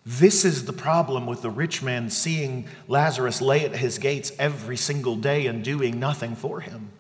This 0.07 0.45
is 0.45 0.65
the 0.65 0.73
problem 0.73 1.27
with 1.27 1.43
the 1.43 1.51
rich 1.51 1.83
man 1.83 2.09
seeing 2.09 2.67
Lazarus 2.89 3.41
lay 3.43 3.65
at 3.65 3.77
his 3.77 3.99
gates 3.99 4.33
every 4.39 4.77
single 4.77 5.17
day 5.17 5.47
and 5.47 5.63
doing 5.63 5.99
nothing 5.99 6.37
for 6.37 6.61
him. 6.61 6.91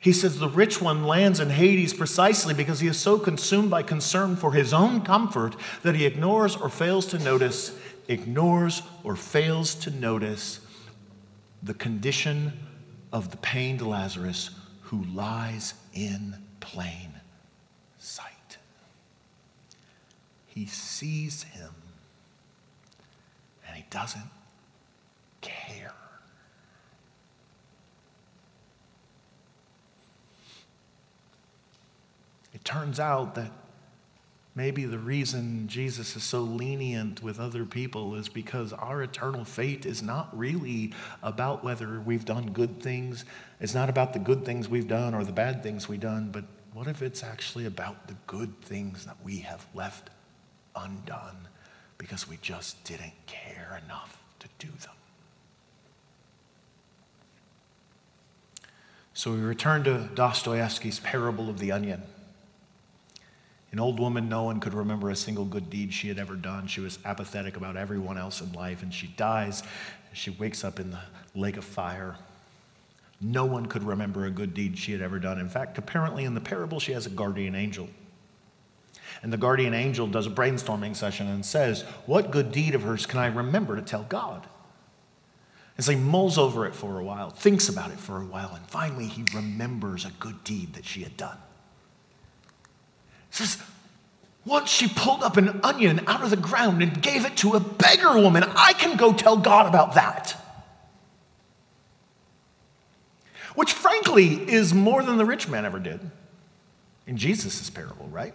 He 0.00 0.14
says 0.14 0.38
the 0.38 0.48
rich 0.48 0.80
one 0.80 1.04
lands 1.04 1.40
in 1.40 1.50
Hades 1.50 1.92
precisely 1.92 2.54
because 2.54 2.80
he 2.80 2.88
is 2.88 2.98
so 2.98 3.18
consumed 3.18 3.68
by 3.68 3.82
concern 3.82 4.34
for 4.34 4.54
his 4.54 4.72
own 4.72 5.02
comfort 5.02 5.54
that 5.82 5.94
he 5.94 6.06
ignores 6.06 6.56
or 6.56 6.70
fails 6.70 7.04
to 7.08 7.18
notice, 7.18 7.78
ignores 8.08 8.80
or 9.04 9.14
fails 9.14 9.74
to 9.76 9.90
notice 9.90 10.60
the 11.62 11.74
condition 11.74 12.54
of 13.12 13.30
the 13.30 13.36
pained 13.36 13.82
Lazarus 13.82 14.50
who 14.84 15.04
lies 15.04 15.74
in 15.92 16.36
plain 16.60 17.20
sight. 17.98 18.56
He 20.46 20.64
sees 20.64 21.42
him 21.42 21.74
and 23.68 23.76
he 23.76 23.84
doesn't 23.90 24.30
care. 25.42 25.92
It 32.52 32.59
turns 32.70 33.00
out 33.00 33.34
that 33.34 33.50
maybe 34.54 34.84
the 34.84 34.98
reason 34.98 35.66
Jesus 35.66 36.14
is 36.14 36.22
so 36.22 36.42
lenient 36.42 37.20
with 37.20 37.40
other 37.40 37.64
people 37.64 38.14
is 38.14 38.28
because 38.28 38.72
our 38.72 39.02
eternal 39.02 39.44
fate 39.44 39.84
is 39.84 40.04
not 40.04 40.28
really 40.38 40.92
about 41.20 41.64
whether 41.64 42.00
we've 42.00 42.24
done 42.24 42.52
good 42.52 42.80
things. 42.80 43.24
It's 43.60 43.74
not 43.74 43.90
about 43.90 44.12
the 44.12 44.20
good 44.20 44.44
things 44.44 44.68
we've 44.68 44.86
done 44.86 45.14
or 45.14 45.24
the 45.24 45.32
bad 45.32 45.64
things 45.64 45.88
we've 45.88 45.98
done, 45.98 46.30
but 46.30 46.44
what 46.72 46.86
if 46.86 47.02
it's 47.02 47.24
actually 47.24 47.66
about 47.66 48.06
the 48.06 48.14
good 48.28 48.60
things 48.60 49.04
that 49.04 49.16
we 49.24 49.38
have 49.38 49.66
left 49.74 50.10
undone 50.76 51.48
because 51.98 52.28
we 52.28 52.38
just 52.40 52.84
didn't 52.84 53.14
care 53.26 53.80
enough 53.84 54.22
to 54.38 54.46
do 54.60 54.68
them? 54.68 54.94
So 59.12 59.32
we 59.32 59.40
return 59.40 59.82
to 59.84 60.08
Dostoevsky's 60.14 61.00
Parable 61.00 61.50
of 61.50 61.58
the 61.58 61.72
Onion. 61.72 62.04
An 63.72 63.78
old 63.78 64.00
woman, 64.00 64.28
no 64.28 64.42
one 64.42 64.58
could 64.58 64.74
remember 64.74 65.10
a 65.10 65.16
single 65.16 65.44
good 65.44 65.70
deed 65.70 65.94
she 65.94 66.08
had 66.08 66.18
ever 66.18 66.34
done. 66.34 66.66
She 66.66 66.80
was 66.80 66.98
apathetic 67.04 67.56
about 67.56 67.76
everyone 67.76 68.18
else 68.18 68.40
in 68.40 68.52
life, 68.52 68.82
and 68.82 68.92
she 68.92 69.06
dies. 69.16 69.62
She 70.12 70.30
wakes 70.30 70.64
up 70.64 70.80
in 70.80 70.90
the 70.90 71.00
lake 71.34 71.56
of 71.56 71.64
fire. 71.64 72.16
No 73.20 73.44
one 73.44 73.66
could 73.66 73.84
remember 73.84 74.24
a 74.24 74.30
good 74.30 74.54
deed 74.54 74.76
she 74.76 74.92
had 74.92 75.00
ever 75.00 75.18
done. 75.18 75.38
In 75.38 75.48
fact, 75.48 75.78
apparently 75.78 76.24
in 76.24 76.34
the 76.34 76.40
parable, 76.40 76.80
she 76.80 76.92
has 76.92 77.06
a 77.06 77.10
guardian 77.10 77.54
angel. 77.54 77.88
And 79.22 79.32
the 79.32 79.36
guardian 79.36 79.74
angel 79.74 80.06
does 80.06 80.26
a 80.26 80.30
brainstorming 80.30 80.96
session 80.96 81.28
and 81.28 81.44
says, 81.44 81.82
What 82.06 82.30
good 82.30 82.50
deed 82.50 82.74
of 82.74 82.82
hers 82.82 83.06
can 83.06 83.20
I 83.20 83.26
remember 83.26 83.76
to 83.76 83.82
tell 83.82 84.04
God? 84.04 84.48
And 85.76 85.84
so 85.84 85.92
he 85.92 85.98
mulls 85.98 86.38
over 86.38 86.66
it 86.66 86.74
for 86.74 86.98
a 86.98 87.04
while, 87.04 87.30
thinks 87.30 87.68
about 87.68 87.90
it 87.90 87.98
for 87.98 88.20
a 88.20 88.24
while, 88.24 88.52
and 88.54 88.66
finally 88.66 89.06
he 89.06 89.24
remembers 89.34 90.04
a 90.04 90.10
good 90.18 90.42
deed 90.44 90.74
that 90.74 90.84
she 90.84 91.02
had 91.02 91.16
done. 91.16 91.38
Says, 93.30 93.62
once 94.44 94.70
she 94.70 94.88
pulled 94.88 95.22
up 95.22 95.36
an 95.36 95.60
onion 95.62 96.00
out 96.06 96.22
of 96.22 96.30
the 96.30 96.36
ground 96.36 96.82
and 96.82 97.02
gave 97.02 97.24
it 97.24 97.36
to 97.38 97.52
a 97.52 97.60
beggar 97.60 98.18
woman. 98.18 98.44
I 98.56 98.72
can 98.72 98.96
go 98.96 99.12
tell 99.12 99.36
God 99.36 99.66
about 99.66 99.94
that. 99.94 100.36
Which, 103.54 103.72
frankly, 103.72 104.34
is 104.50 104.72
more 104.72 105.02
than 105.02 105.18
the 105.18 105.24
rich 105.24 105.48
man 105.48 105.64
ever 105.64 105.78
did 105.78 106.00
in 107.06 107.16
Jesus' 107.16 107.68
parable, 107.68 108.08
right? 108.08 108.34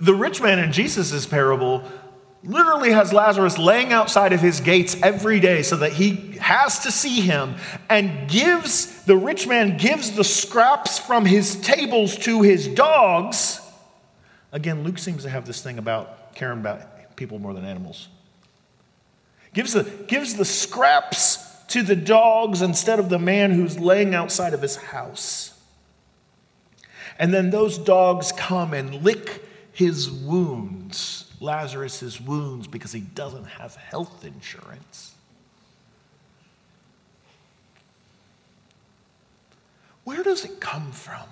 The 0.00 0.14
rich 0.14 0.40
man 0.40 0.58
in 0.58 0.72
Jesus' 0.72 1.26
parable 1.26 1.84
literally 2.44 2.92
has 2.92 3.12
Lazarus 3.12 3.58
laying 3.58 3.92
outside 3.92 4.32
of 4.32 4.40
his 4.40 4.60
gates 4.60 4.96
every 5.02 5.40
day 5.40 5.62
so 5.62 5.76
that 5.76 5.92
he 5.92 6.36
has 6.40 6.80
to 6.80 6.92
see 6.92 7.20
him 7.20 7.56
and 7.88 8.28
gives, 8.28 9.04
the 9.04 9.16
rich 9.16 9.46
man 9.46 9.76
gives 9.76 10.12
the 10.12 10.24
scraps 10.24 10.98
from 10.98 11.24
his 11.24 11.60
tables 11.60 12.16
to 12.18 12.42
his 12.42 12.68
dogs 12.68 13.60
Again, 14.54 14.84
Luke 14.84 14.98
seems 14.98 15.24
to 15.24 15.28
have 15.28 15.46
this 15.46 15.60
thing 15.60 15.78
about 15.78 16.36
caring 16.36 16.60
about 16.60 17.16
people 17.16 17.40
more 17.40 17.52
than 17.52 17.64
animals. 17.64 18.08
Gives 19.52 19.72
the, 19.72 19.82
gives 19.82 20.36
the 20.36 20.44
scraps 20.44 21.38
to 21.68 21.82
the 21.82 21.96
dogs 21.96 22.62
instead 22.62 23.00
of 23.00 23.08
the 23.08 23.18
man 23.18 23.50
who's 23.50 23.80
laying 23.80 24.14
outside 24.14 24.54
of 24.54 24.62
his 24.62 24.76
house. 24.76 25.60
And 27.18 27.34
then 27.34 27.50
those 27.50 27.78
dogs 27.78 28.30
come 28.30 28.72
and 28.74 29.02
lick 29.02 29.44
his 29.72 30.08
wounds, 30.08 31.23
Lazarus's 31.44 32.20
wounds, 32.20 32.66
because 32.66 32.92
he 32.92 33.00
doesn't 33.00 33.44
have 33.44 33.76
health 33.76 34.24
insurance. 34.24 35.14
Where 40.04 40.22
does 40.22 40.44
it 40.44 40.60
come 40.60 40.90
from? 40.92 41.28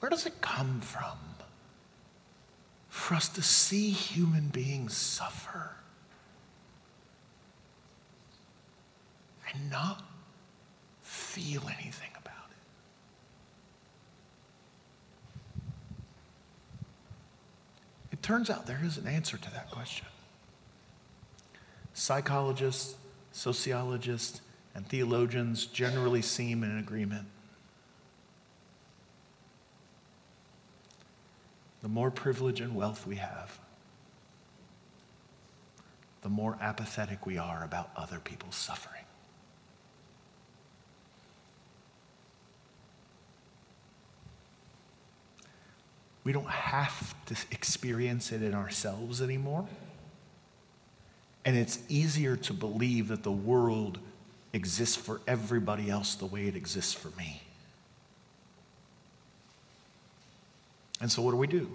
Where 0.00 0.10
does 0.10 0.26
it 0.26 0.40
come 0.40 0.80
from? 0.80 1.18
For 2.88 3.14
us 3.14 3.28
to 3.30 3.42
see 3.42 3.90
human 3.90 4.48
beings 4.48 4.96
suffer 4.96 5.76
and 9.52 9.70
not 9.70 10.02
feel 11.02 11.62
anything 11.68 12.10
about 12.18 12.50
it. 12.50 12.56
It 18.11 18.11
turns 18.22 18.50
out 18.50 18.66
there 18.66 18.80
is 18.82 18.98
an 18.98 19.06
answer 19.06 19.36
to 19.36 19.50
that 19.52 19.70
question. 19.70 20.06
Psychologists, 21.94 22.96
sociologists, 23.32 24.40
and 24.74 24.86
theologians 24.86 25.66
generally 25.66 26.22
seem 26.22 26.62
in 26.64 26.78
agreement. 26.78 27.26
the 31.82 31.88
more 31.88 32.10
privilege 32.10 32.60
and 32.60 32.74
wealth 32.74 33.06
we 33.06 33.16
have, 33.16 33.58
the 36.22 36.28
more 36.28 36.56
apathetic 36.60 37.26
we 37.26 37.36
are 37.36 37.64
about 37.64 37.90
other 37.96 38.20
people's 38.20 38.54
suffering. 38.54 39.02
We 46.24 46.32
don't 46.32 46.48
have 46.48 47.14
to 47.26 47.36
experience 47.50 48.30
it 48.30 48.42
in 48.42 48.54
ourselves 48.54 49.20
anymore. 49.20 49.66
And 51.44 51.56
it's 51.56 51.80
easier 51.88 52.36
to 52.36 52.52
believe 52.52 53.08
that 53.08 53.24
the 53.24 53.32
world 53.32 53.98
exists 54.52 54.96
for 54.96 55.20
everybody 55.26 55.90
else 55.90 56.14
the 56.14 56.26
way 56.26 56.46
it 56.46 56.54
exists 56.54 56.92
for 56.92 57.08
me. 57.18 57.42
And 61.00 61.10
so, 61.10 61.20
what 61.22 61.32
do 61.32 61.36
we 61.36 61.48
do? 61.48 61.68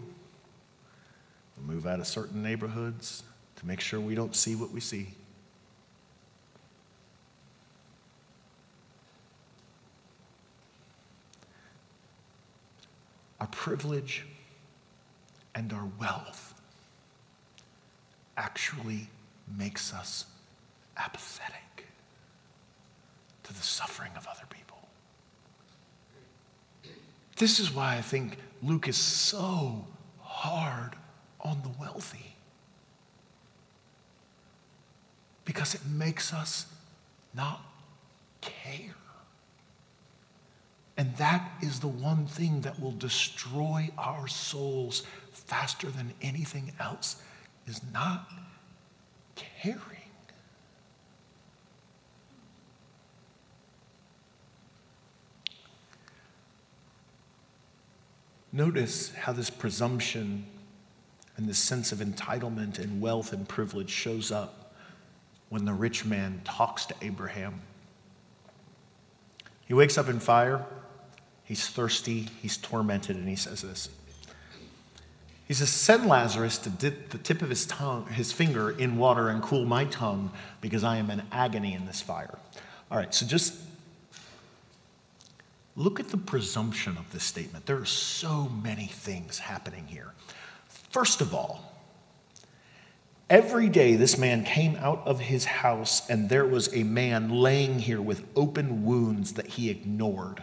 We 1.57 1.73
move 1.73 1.85
out 1.85 1.99
of 1.99 2.07
certain 2.07 2.41
neighborhoods 2.41 3.23
to 3.57 3.65
make 3.65 3.81
sure 3.81 3.99
we 3.99 4.15
don't 4.15 4.35
see 4.35 4.55
what 4.55 4.71
we 4.71 4.79
see. 4.79 5.09
Our 13.41 13.47
privilege 13.47 14.25
and 15.57 15.73
our 15.73 15.89
wealth 15.99 16.53
actually 18.37 19.09
makes 19.57 19.91
us 19.91 20.25
apathetic 20.97 21.87
to 23.41 23.51
the 23.51 23.63
suffering 23.63 24.11
of 24.15 24.27
other 24.27 24.45
people. 24.51 24.77
This 27.37 27.59
is 27.59 27.73
why 27.73 27.97
I 27.97 28.01
think 28.01 28.37
Luke 28.61 28.87
is 28.87 28.97
so 28.97 29.87
hard 30.21 30.95
on 31.41 31.59
the 31.63 31.71
wealthy 31.79 32.35
because 35.43 35.73
it 35.73 35.81
makes 35.87 36.33
us 36.33 36.67
not 37.33 37.61
care. 38.41 38.93
And 40.97 41.15
that 41.17 41.49
is 41.61 41.79
the 41.79 41.87
one 41.87 42.27
thing 42.27 42.61
that 42.61 42.79
will 42.79 42.91
destroy 42.91 43.89
our 43.97 44.27
souls 44.27 45.03
faster 45.37 45.89
than 45.89 46.13
anything 46.21 46.71
else 46.79 47.21
is 47.67 47.81
not 47.93 48.29
caring. 49.35 49.97
Notice 58.51 59.13
how 59.13 59.33
this 59.33 59.49
presumption 59.49 60.45
and 61.35 61.47
this 61.47 61.59
sense 61.59 61.91
of 61.91 61.99
entitlement 61.99 62.79
and 62.79 62.99
wealth 62.99 63.31
and 63.31 63.47
privilege 63.47 63.91
shows 63.91 64.31
up 64.31 64.73
when 65.49 65.65
the 65.65 65.73
rich 65.73 66.05
man 66.05 66.41
talks 66.43 66.85
to 66.87 66.95
Abraham. 67.01 67.61
He 69.67 69.73
wakes 69.73 69.97
up 69.97 70.09
in 70.09 70.19
fire, 70.19 70.65
he's 71.43 71.67
thirsty, 71.67 72.29
he's 72.41 72.57
tormented, 72.57 73.15
and 73.15 73.27
he 73.29 73.35
says 73.35 73.61
this. 73.61 73.89
He 75.47 75.53
says, 75.53 75.69
Send 75.69 76.07
Lazarus 76.07 76.57
to 76.59 76.69
dip 76.69 77.09
the 77.09 77.17
tip 77.17 77.41
of 77.41 77.49
his 77.49 77.65
tongue, 77.65 78.07
his 78.07 78.31
finger 78.31 78.71
in 78.71 78.97
water 78.97 79.29
and 79.29 79.41
cool 79.41 79.65
my 79.65 79.85
tongue, 79.85 80.31
because 80.61 80.83
I 80.83 80.97
am 80.97 81.09
in 81.09 81.23
agony 81.31 81.73
in 81.73 81.85
this 81.85 82.01
fire. 82.01 82.37
All 82.91 82.97
right, 82.97 83.13
so 83.13 83.25
just 83.25 83.53
Look 85.77 85.99
at 85.99 86.09
the 86.09 86.17
presumption 86.17 86.97
of 86.97 87.11
this 87.13 87.23
statement. 87.23 87.67
There 87.67 87.77
are 87.77 87.85
so 87.85 88.49
many 88.63 88.87
things 88.87 89.37
happening 89.37 89.85
here. 89.85 90.11
First 90.89 91.21
of 91.21 91.35
all, 91.35 91.71
every 93.29 93.69
day 93.69 93.95
this 93.95 94.17
man 94.17 94.43
came 94.43 94.75
out 94.77 95.03
of 95.05 95.19
his 95.19 95.45
house, 95.45 96.09
and 96.09 96.29
there 96.29 96.47
was 96.47 96.73
a 96.73 96.81
man 96.81 97.29
laying 97.29 97.77
here 97.77 98.01
with 98.01 98.25
open 98.35 98.85
wounds 98.85 99.33
that 99.33 99.45
he 99.45 99.69
ignored. 99.69 100.41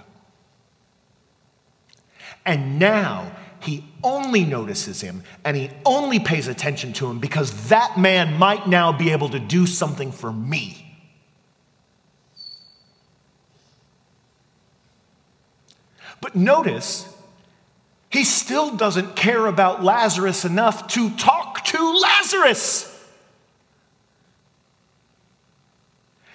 And 2.46 2.78
now 2.78 3.32
he 3.64 3.84
only 4.02 4.44
notices 4.44 5.00
him 5.00 5.22
and 5.44 5.56
he 5.56 5.70
only 5.86 6.18
pays 6.20 6.48
attention 6.48 6.92
to 6.94 7.06
him 7.08 7.18
because 7.18 7.68
that 7.68 7.98
man 7.98 8.38
might 8.38 8.68
now 8.68 8.92
be 8.92 9.10
able 9.10 9.30
to 9.30 9.38
do 9.38 9.66
something 9.66 10.12
for 10.12 10.32
me. 10.32 10.80
But 16.20 16.36
notice, 16.36 17.08
he 18.10 18.24
still 18.24 18.76
doesn't 18.76 19.16
care 19.16 19.46
about 19.46 19.82
Lazarus 19.82 20.44
enough 20.44 20.88
to 20.88 21.10
talk 21.10 21.64
to 21.64 22.00
Lazarus. 22.00 22.93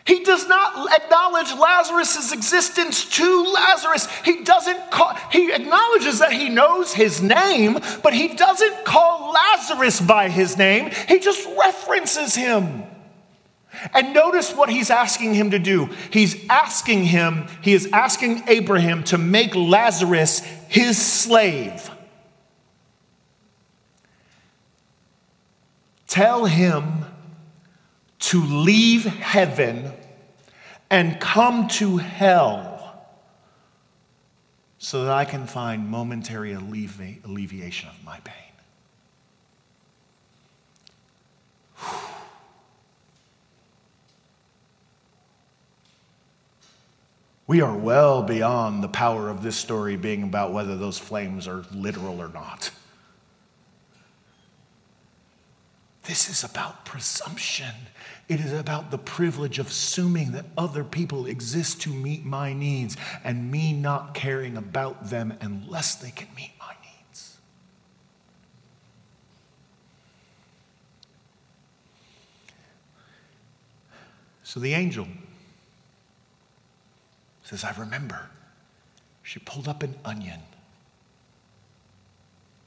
He 0.09 0.23
does 0.23 0.47
not 0.47 0.91
acknowledge 0.91 1.53
Lazarus' 1.53 2.33
existence 2.33 3.05
to 3.17 3.43
Lazarus. 3.43 4.07
He 4.25 4.43
doesn't 4.43 4.89
call, 4.89 5.13
he 5.31 5.51
acknowledges 5.51 6.17
that 6.17 6.31
he 6.31 6.49
knows 6.49 6.91
his 6.91 7.21
name, 7.21 7.77
but 8.01 8.11
he 8.11 8.29
doesn't 8.29 8.85
call 8.85 9.31
Lazarus 9.31 10.01
by 10.01 10.29
his 10.29 10.57
name. 10.57 10.89
He 11.07 11.19
just 11.19 11.47
references 11.55 12.33
him. 12.33 12.85
And 13.93 14.15
notice 14.15 14.51
what 14.51 14.67
he's 14.67 14.89
asking 14.89 15.35
him 15.35 15.51
to 15.51 15.59
do. 15.59 15.91
He's 16.09 16.43
asking 16.49 17.03
him, 17.03 17.45
he 17.61 17.73
is 17.73 17.87
asking 17.93 18.45
Abraham 18.47 19.03
to 19.05 19.19
make 19.19 19.53
Lazarus 19.53 20.39
his 20.69 20.97
slave. 20.97 21.87
Tell 26.07 26.45
him 26.45 27.05
to 28.17 28.43
leave 28.43 29.05
heaven 29.05 29.93
and 30.89 31.19
come 31.19 31.67
to 31.67 31.97
hell 31.97 33.05
so 34.77 35.03
that 35.03 35.11
I 35.11 35.25
can 35.25 35.45
find 35.45 35.87
momentary 35.87 36.53
allevi- 36.53 37.23
alleviation 37.25 37.89
of 37.89 38.03
my 38.03 38.19
pain. 38.21 38.35
We 47.45 47.61
are 47.61 47.75
well 47.75 48.21
beyond 48.21 48.83
the 48.83 48.87
power 48.87 49.27
of 49.27 49.41
this 49.41 49.55
story 49.55 49.97
being 49.97 50.21
about 50.21 50.53
whether 50.53 50.77
those 50.77 50.99
flames 50.99 51.47
are 51.47 51.65
literal 51.73 52.21
or 52.21 52.29
not. 52.29 52.69
This 56.03 56.29
is 56.29 56.43
about 56.43 56.85
presumption 56.85 57.73
it 58.29 58.39
is 58.39 58.53
about 58.53 58.91
the 58.91 58.99
privilege 58.99 59.57
of 59.57 59.67
assuming 59.67 60.33
that 60.33 60.45
other 60.55 60.83
people 60.83 61.25
exist 61.25 61.81
to 61.81 61.89
meet 61.89 62.23
my 62.23 62.53
needs 62.53 62.95
and 63.23 63.51
me 63.51 63.73
not 63.73 64.13
caring 64.13 64.55
about 64.55 65.09
them 65.09 65.33
unless 65.41 65.95
they 65.95 66.11
can 66.11 66.27
meet 66.35 66.51
my 66.59 66.75
needs. 66.83 67.39
So 74.43 74.59
the 74.59 74.75
angel 74.75 75.07
says, 77.41 77.63
I 77.63 77.73
remember. 77.79 78.29
She 79.23 79.39
pulled 79.39 79.67
up 79.67 79.81
an 79.81 79.95
onion 80.05 80.41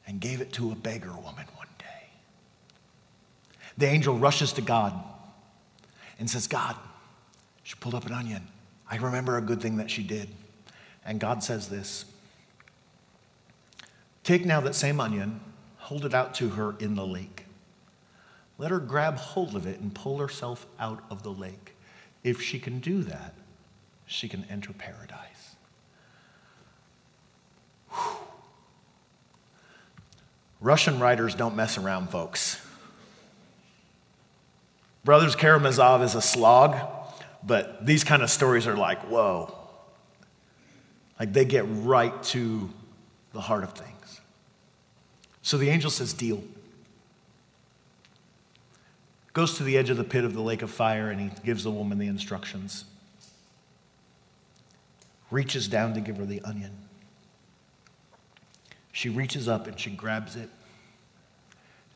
and 0.09 0.21
gave 0.21 0.41
it 0.41 0.53
to 0.55 0.73
a 0.73 0.75
beggar 0.75 1.13
woman 1.13 1.47
one 1.55 1.69
day. 1.79 2.09
The 3.79 3.87
angel 3.87 4.19
rushes 4.19 4.53
to 4.55 4.61
God 4.61 4.93
and 6.19 6.29
says, 6.29 6.47
God, 6.47 6.77
she 7.63 7.75
pulled 7.77 7.95
up 7.95 8.07
an 8.07 8.13
onion. 8.13 8.47
I 8.91 8.97
remember 8.97 9.39
a 9.39 9.43
good 9.43 9.61
thing 9.61 9.77
that 9.77 9.91
she 9.91 10.03
did. 10.03 10.29
And 11.05 11.19
God 11.19 11.43
says 11.43 11.69
this 11.69 12.05
Take 14.25 14.45
now 14.45 14.61
that 14.61 14.75
same 14.75 15.01
onion, 15.01 15.41
hold 15.79 16.05
it 16.05 16.15
out 16.15 16.35
to 16.35 16.51
her 16.51 16.77
in 16.79 16.95
the 16.95 17.07
lake. 17.07 17.47
Let 18.59 18.71
her 18.71 18.79
grab 18.79 19.17
hold 19.17 19.57
of 19.57 19.67
it 19.67 19.81
and 19.81 19.95
pull 19.95 20.19
herself 20.19 20.67
out 20.79 21.03
of 21.11 21.23
the 21.23 21.33
lake. 21.33 21.75
If 22.23 22.41
she 22.41 22.61
can 22.61 22.79
do 22.79 23.03
that, 23.03 23.35
she 24.07 24.29
can 24.29 24.45
enter 24.49 24.73
paradise. 24.73 25.57
Whew. 27.91 28.17
Russian 30.61 31.01
writers 31.01 31.35
don't 31.35 31.57
mess 31.57 31.77
around, 31.77 32.11
folks. 32.11 32.62
Brothers 35.05 35.35
Karamazov 35.35 36.03
is 36.03 36.15
a 36.15 36.23
slog, 36.23 36.77
but 37.43 37.85
these 37.85 38.05
kind 38.05 38.23
of 38.23 38.31
stories 38.31 38.67
are 38.67 38.77
like, 38.77 39.01
whoa. 39.03 39.57
Like 41.19 41.33
they 41.33 41.45
get 41.45 41.65
right 41.69 42.23
to 42.25 42.71
the 43.33 43.41
heart 43.41 43.65
of 43.65 43.73
things. 43.73 44.21
So 45.43 45.59
the 45.59 45.71
angel 45.71 45.91
says, 45.91 46.13
deal. 46.13 46.43
Goes 49.33 49.57
to 49.57 49.65
the 49.65 49.77
edge 49.79 49.91
of 49.91 49.97
the 49.97 50.05
pit 50.05 50.25
of 50.25 50.35
the 50.35 50.43
lake 50.43 50.63
of 50.63 50.71
fire 50.71 51.11
and 51.11 51.21
he 51.21 51.31
gives 51.45 51.65
the 51.65 51.71
woman 51.71 51.99
the 51.99 52.07
instructions 52.07 52.85
reaches 55.33 55.67
down 55.67 55.95
to 55.95 56.01
give 56.01 56.19
her 56.19 56.27
the 56.27 56.41
onion. 56.43 56.71
She 58.93 59.09
reaches 59.09 59.49
up 59.49 59.67
and 59.67 59.81
she 59.81 59.91
grabs 59.91 60.37
it. 60.37 60.51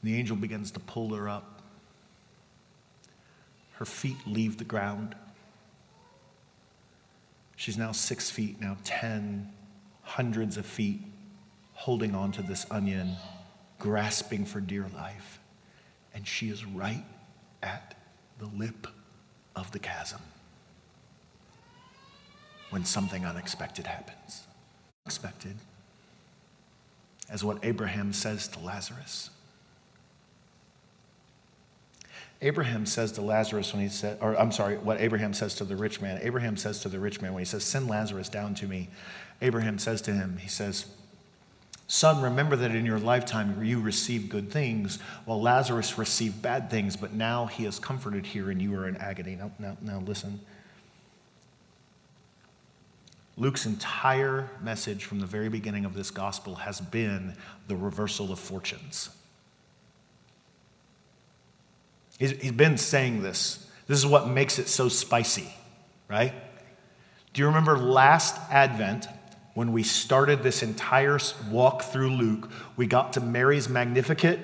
And 0.01 0.11
the 0.11 0.17
angel 0.17 0.37
begins 0.37 0.71
to 0.73 0.81
pull 0.81 1.15
her 1.15 1.29
up. 1.29 1.56
Her 3.77 3.85
feet 3.85 4.17
leave 4.27 4.59
the 4.59 4.65
ground. 4.65 5.15
She's 7.57 7.79
now 7.79 7.93
six 7.93 8.31
feet, 8.31 8.61
now 8.61 8.77
ten, 8.85 9.53
hundreds 10.03 10.57
of 10.57 10.67
feet, 10.67 11.01
holding 11.73 12.15
on 12.15 12.33
to 12.33 12.43
this 12.43 12.67
onion, 12.71 13.17
grasping 13.79 14.45
for 14.45 14.61
dear 14.61 14.87
life. 14.95 15.39
And 16.15 16.27
she 16.27 16.49
is 16.49 16.65
right 16.65 17.05
at 17.63 17.95
the 18.39 18.47
lip 18.47 18.87
of 19.55 19.71
the 19.73 19.79
chasm 19.79 20.21
when 22.71 22.85
something 22.85 23.25
unexpected 23.25 23.87
happens. 23.87 24.47
Unexpected 25.05 25.57
as 27.29 27.43
what 27.43 27.59
Abraham 27.65 28.13
says 28.13 28.49
to 28.49 28.61
Lazarus. 28.61 29.31
Abraham 32.43 32.85
says 32.85 33.13
to 33.13 33.23
Lazarus 33.23 33.73
when 33.73 33.83
he 33.83 33.89
said, 33.89 34.19
or 34.21 34.39
I'm 34.39 34.53
sorry, 34.53 34.77
what 34.77 35.01
Abraham 35.01 35.33
says 35.33 35.55
to 35.57 35.65
the 35.65 35.77
rich 35.77 36.01
man. 36.03 36.21
Abraham 36.23 36.57
says 36.57 36.81
to 36.81 36.89
the 36.89 36.99
rich 36.99 37.23
man 37.23 37.33
when 37.33 37.41
he 37.41 37.47
says, 37.47 37.65
Send 37.65 37.89
Lazarus 37.89 38.29
down 38.29 38.55
to 38.57 38.67
me. 38.67 38.89
Abraham 39.41 39.79
says 39.79 40.03
to 40.03 40.13
him, 40.13 40.37
He 40.39 40.49
says, 40.49 40.87
Son, 41.89 42.21
remember 42.21 42.57
that 42.57 42.75
in 42.75 42.85
your 42.85 42.99
lifetime 42.99 43.65
you 43.65 43.81
received 43.81 44.29
good 44.29 44.51
things, 44.51 44.99
while 45.25 45.41
Lazarus 45.41 45.97
received 45.97 46.43
bad 46.43 46.69
things, 46.69 46.97
but 46.97 47.13
now 47.13 47.47
he 47.47 47.65
is 47.65 47.79
comforted 47.79 48.27
here 48.27 48.51
and 48.51 48.61
you 48.61 48.75
are 48.75 48.89
in 48.89 48.97
agony. 48.97 49.37
Now, 49.37 49.53
now, 49.59 49.77
now 49.81 50.01
listen. 50.01 50.41
Luke's 53.39 53.67
entire 53.67 54.51
message 54.63 55.05
from 55.05 55.21
the 55.21 55.27
very 55.27 55.49
beginning 55.49 55.85
of 55.85 55.95
this 55.95 56.11
gospel 56.11 56.57
has 56.57 56.81
been 56.81 57.35
the 57.69 57.77
reversal 57.77 58.33
of 58.33 58.39
fortunes. 58.39 59.11
He's, 62.19 62.31
he's 62.31 62.53
been 62.53 62.79
saying 62.79 63.23
this. 63.23 63.67
This 63.87 63.99
is 63.99 64.07
what 64.07 64.29
makes 64.29 64.59
it 64.59 64.69
so 64.69 64.89
spicy, 64.89 65.53
right? 66.09 66.33
Do 67.33 67.43
you 67.43 67.47
remember 67.47 67.79
last 67.79 68.37
Advent 68.51 69.07
when 69.55 69.73
we 69.73 69.83
started 69.83 70.43
this 70.43 70.63
entire 70.63 71.19
walk 71.51 71.83
through 71.83 72.11
Luke? 72.11 72.51
We 72.77 72.87
got 72.87 73.13
to 73.15 73.21
Mary's 73.21 73.69
Magnificat. 73.69 74.41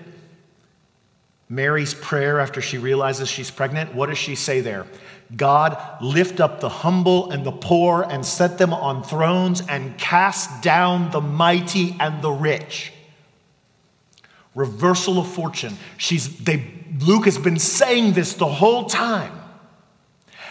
Mary's 1.48 1.92
prayer 1.92 2.40
after 2.40 2.62
she 2.62 2.78
realizes 2.78 3.28
she's 3.28 3.50
pregnant. 3.50 3.94
What 3.94 4.08
does 4.08 4.18
she 4.18 4.34
say 4.34 4.60
there? 4.60 4.86
God, 5.36 5.78
lift 6.00 6.40
up 6.40 6.60
the 6.60 6.68
humble 6.68 7.30
and 7.30 7.44
the 7.44 7.52
poor 7.52 8.02
and 8.08 8.24
set 8.24 8.58
them 8.58 8.72
on 8.72 9.02
thrones 9.02 9.62
and 9.66 9.96
cast 9.98 10.62
down 10.62 11.10
the 11.10 11.20
mighty 11.20 11.96
and 11.98 12.22
the 12.22 12.30
rich. 12.30 12.92
Reversal 14.54 15.18
of 15.18 15.28
fortune. 15.28 15.76
She's, 15.96 16.38
they, 16.38 16.64
Luke 17.00 17.24
has 17.24 17.38
been 17.38 17.58
saying 17.58 18.12
this 18.12 18.34
the 18.34 18.46
whole 18.46 18.84
time. 18.84 19.38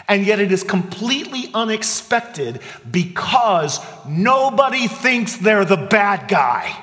And 0.07 0.25
yet 0.25 0.39
it 0.39 0.51
is 0.51 0.63
completely 0.63 1.49
unexpected 1.53 2.59
because 2.89 3.79
nobody 4.07 4.87
thinks 4.87 5.37
they're 5.37 5.65
the 5.65 5.77
bad 5.77 6.27
guy. 6.27 6.75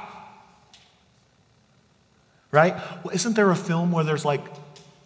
Right? 2.51 2.75
Well, 3.05 3.15
isn't 3.15 3.35
there 3.35 3.51
a 3.51 3.57
film 3.57 3.93
where 3.93 4.05
there's 4.05 4.25
like, 4.25 4.41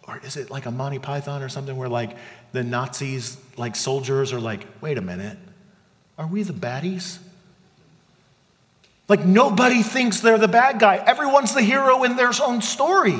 or 0.07 0.19
is 0.23 0.37
it 0.37 0.49
like 0.49 0.65
a 0.65 0.71
Monty 0.71 0.99
Python 0.99 1.41
or 1.41 1.49
something 1.49 1.75
where 1.75 1.89
like 1.89 2.15
the 2.51 2.63
Nazis, 2.63 3.37
like 3.57 3.75
soldiers, 3.75 4.31
are 4.31 4.39
like, 4.39 4.65
wait 4.79 4.97
a 4.97 5.01
minute, 5.01 5.37
are 6.17 6.27
we 6.27 6.43
the 6.43 6.53
baddies? 6.53 7.17
Like 9.07 9.25
nobody 9.25 9.83
thinks 9.83 10.21
they're 10.21 10.37
the 10.37 10.47
bad 10.47 10.79
guy. 10.79 10.97
Everyone's 10.97 11.53
the 11.53 11.61
hero 11.61 12.03
in 12.03 12.15
their 12.15 12.31
own 12.41 12.61
story. 12.61 13.19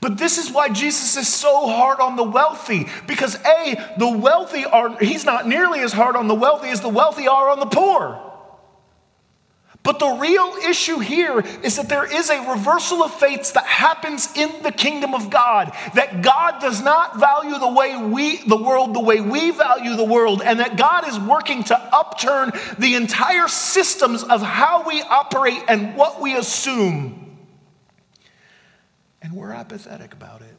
But 0.00 0.18
this 0.18 0.36
is 0.36 0.50
why 0.50 0.68
Jesus 0.68 1.16
is 1.16 1.32
so 1.32 1.66
hard 1.66 1.98
on 2.00 2.16
the 2.16 2.24
wealthy. 2.24 2.88
Because 3.06 3.36
A, 3.36 3.94
the 3.98 4.08
wealthy 4.08 4.64
are, 4.66 4.98
he's 4.98 5.24
not 5.24 5.48
nearly 5.48 5.80
as 5.80 5.94
hard 5.94 6.14
on 6.16 6.28
the 6.28 6.34
wealthy 6.34 6.68
as 6.68 6.82
the 6.82 6.90
wealthy 6.90 7.26
are 7.26 7.48
on 7.48 7.58
the 7.58 7.66
poor. 7.66 8.33
But 9.84 9.98
the 9.98 10.08
real 10.08 10.54
issue 10.66 10.98
here 10.98 11.40
is 11.62 11.76
that 11.76 11.90
there 11.90 12.10
is 12.10 12.30
a 12.30 12.50
reversal 12.50 13.02
of 13.02 13.12
fates 13.14 13.52
that 13.52 13.66
happens 13.66 14.34
in 14.34 14.62
the 14.62 14.72
kingdom 14.72 15.12
of 15.12 15.28
God. 15.28 15.76
That 15.94 16.22
God 16.22 16.58
does 16.58 16.80
not 16.82 17.20
value 17.20 17.58
the 17.58 17.68
way 17.68 17.94
we 17.94 18.38
the 18.44 18.56
world 18.56 18.94
the 18.94 19.00
way 19.00 19.20
we 19.20 19.50
value 19.50 19.94
the 19.94 20.04
world 20.04 20.40
and 20.42 20.58
that 20.58 20.78
God 20.78 21.06
is 21.06 21.20
working 21.20 21.64
to 21.64 21.78
upturn 21.78 22.52
the 22.78 22.94
entire 22.94 23.46
systems 23.46 24.22
of 24.22 24.40
how 24.40 24.88
we 24.88 25.02
operate 25.02 25.62
and 25.68 25.94
what 25.94 26.18
we 26.18 26.34
assume. 26.34 27.36
And 29.20 29.34
we're 29.34 29.52
apathetic 29.52 30.14
about 30.14 30.40
it. 30.40 30.56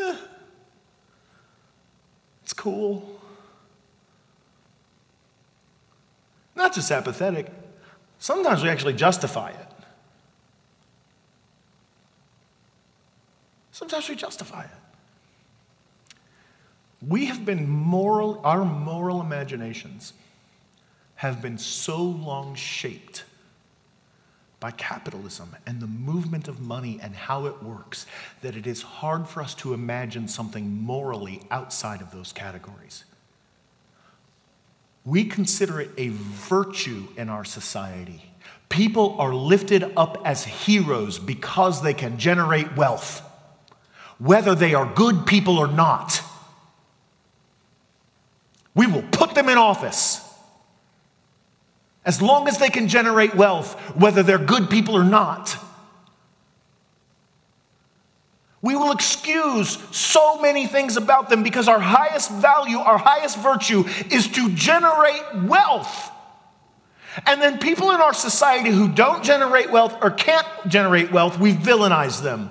Eh. 0.00 0.16
It's 2.44 2.52
cool. 2.52 3.17
Not 6.58 6.74
just 6.74 6.90
apathetic, 6.90 7.46
sometimes 8.18 8.64
we 8.64 8.68
actually 8.68 8.94
justify 8.94 9.50
it. 9.50 9.66
Sometimes 13.70 14.08
we 14.08 14.16
justify 14.16 14.64
it. 14.64 14.70
We 17.06 17.26
have 17.26 17.44
been 17.44 17.70
moral, 17.70 18.40
our 18.42 18.64
moral 18.64 19.20
imaginations 19.20 20.14
have 21.14 21.40
been 21.40 21.58
so 21.58 22.02
long 22.02 22.56
shaped 22.56 23.22
by 24.58 24.72
capitalism 24.72 25.54
and 25.64 25.80
the 25.80 25.86
movement 25.86 26.48
of 26.48 26.60
money 26.60 26.98
and 27.00 27.14
how 27.14 27.46
it 27.46 27.62
works 27.62 28.04
that 28.42 28.56
it 28.56 28.66
is 28.66 28.82
hard 28.82 29.28
for 29.28 29.40
us 29.42 29.54
to 29.54 29.74
imagine 29.74 30.26
something 30.26 30.82
morally 30.82 31.40
outside 31.52 32.00
of 32.00 32.10
those 32.10 32.32
categories. 32.32 33.04
We 35.08 35.24
consider 35.24 35.80
it 35.80 35.90
a 35.96 36.08
virtue 36.08 37.08
in 37.16 37.30
our 37.30 37.42
society. 37.42 38.22
People 38.68 39.16
are 39.18 39.34
lifted 39.34 39.90
up 39.96 40.20
as 40.26 40.44
heroes 40.44 41.18
because 41.18 41.82
they 41.82 41.94
can 41.94 42.18
generate 42.18 42.76
wealth, 42.76 43.22
whether 44.18 44.54
they 44.54 44.74
are 44.74 44.84
good 44.94 45.24
people 45.24 45.56
or 45.56 45.66
not. 45.66 46.20
We 48.74 48.86
will 48.86 49.04
put 49.10 49.34
them 49.34 49.48
in 49.48 49.56
office. 49.56 50.22
As 52.04 52.20
long 52.20 52.46
as 52.46 52.58
they 52.58 52.68
can 52.68 52.86
generate 52.86 53.34
wealth, 53.34 53.80
whether 53.96 54.22
they're 54.22 54.36
good 54.36 54.68
people 54.68 54.94
or 54.94 55.04
not. 55.04 55.56
We 58.68 58.76
will 58.76 58.92
excuse 58.92 59.78
so 59.96 60.42
many 60.42 60.66
things 60.66 60.98
about 60.98 61.30
them 61.30 61.42
because 61.42 61.68
our 61.68 61.80
highest 61.80 62.30
value, 62.30 62.76
our 62.76 62.98
highest 62.98 63.38
virtue 63.38 63.84
is 64.10 64.28
to 64.32 64.50
generate 64.50 65.22
wealth. 65.44 66.10
And 67.24 67.40
then 67.40 67.58
people 67.58 67.92
in 67.92 68.02
our 68.02 68.12
society 68.12 68.68
who 68.68 68.86
don't 68.90 69.24
generate 69.24 69.70
wealth 69.70 69.96
or 70.02 70.10
can't 70.10 70.46
generate 70.66 71.10
wealth, 71.10 71.40
we 71.40 71.54
villainize 71.54 72.22
them. 72.22 72.50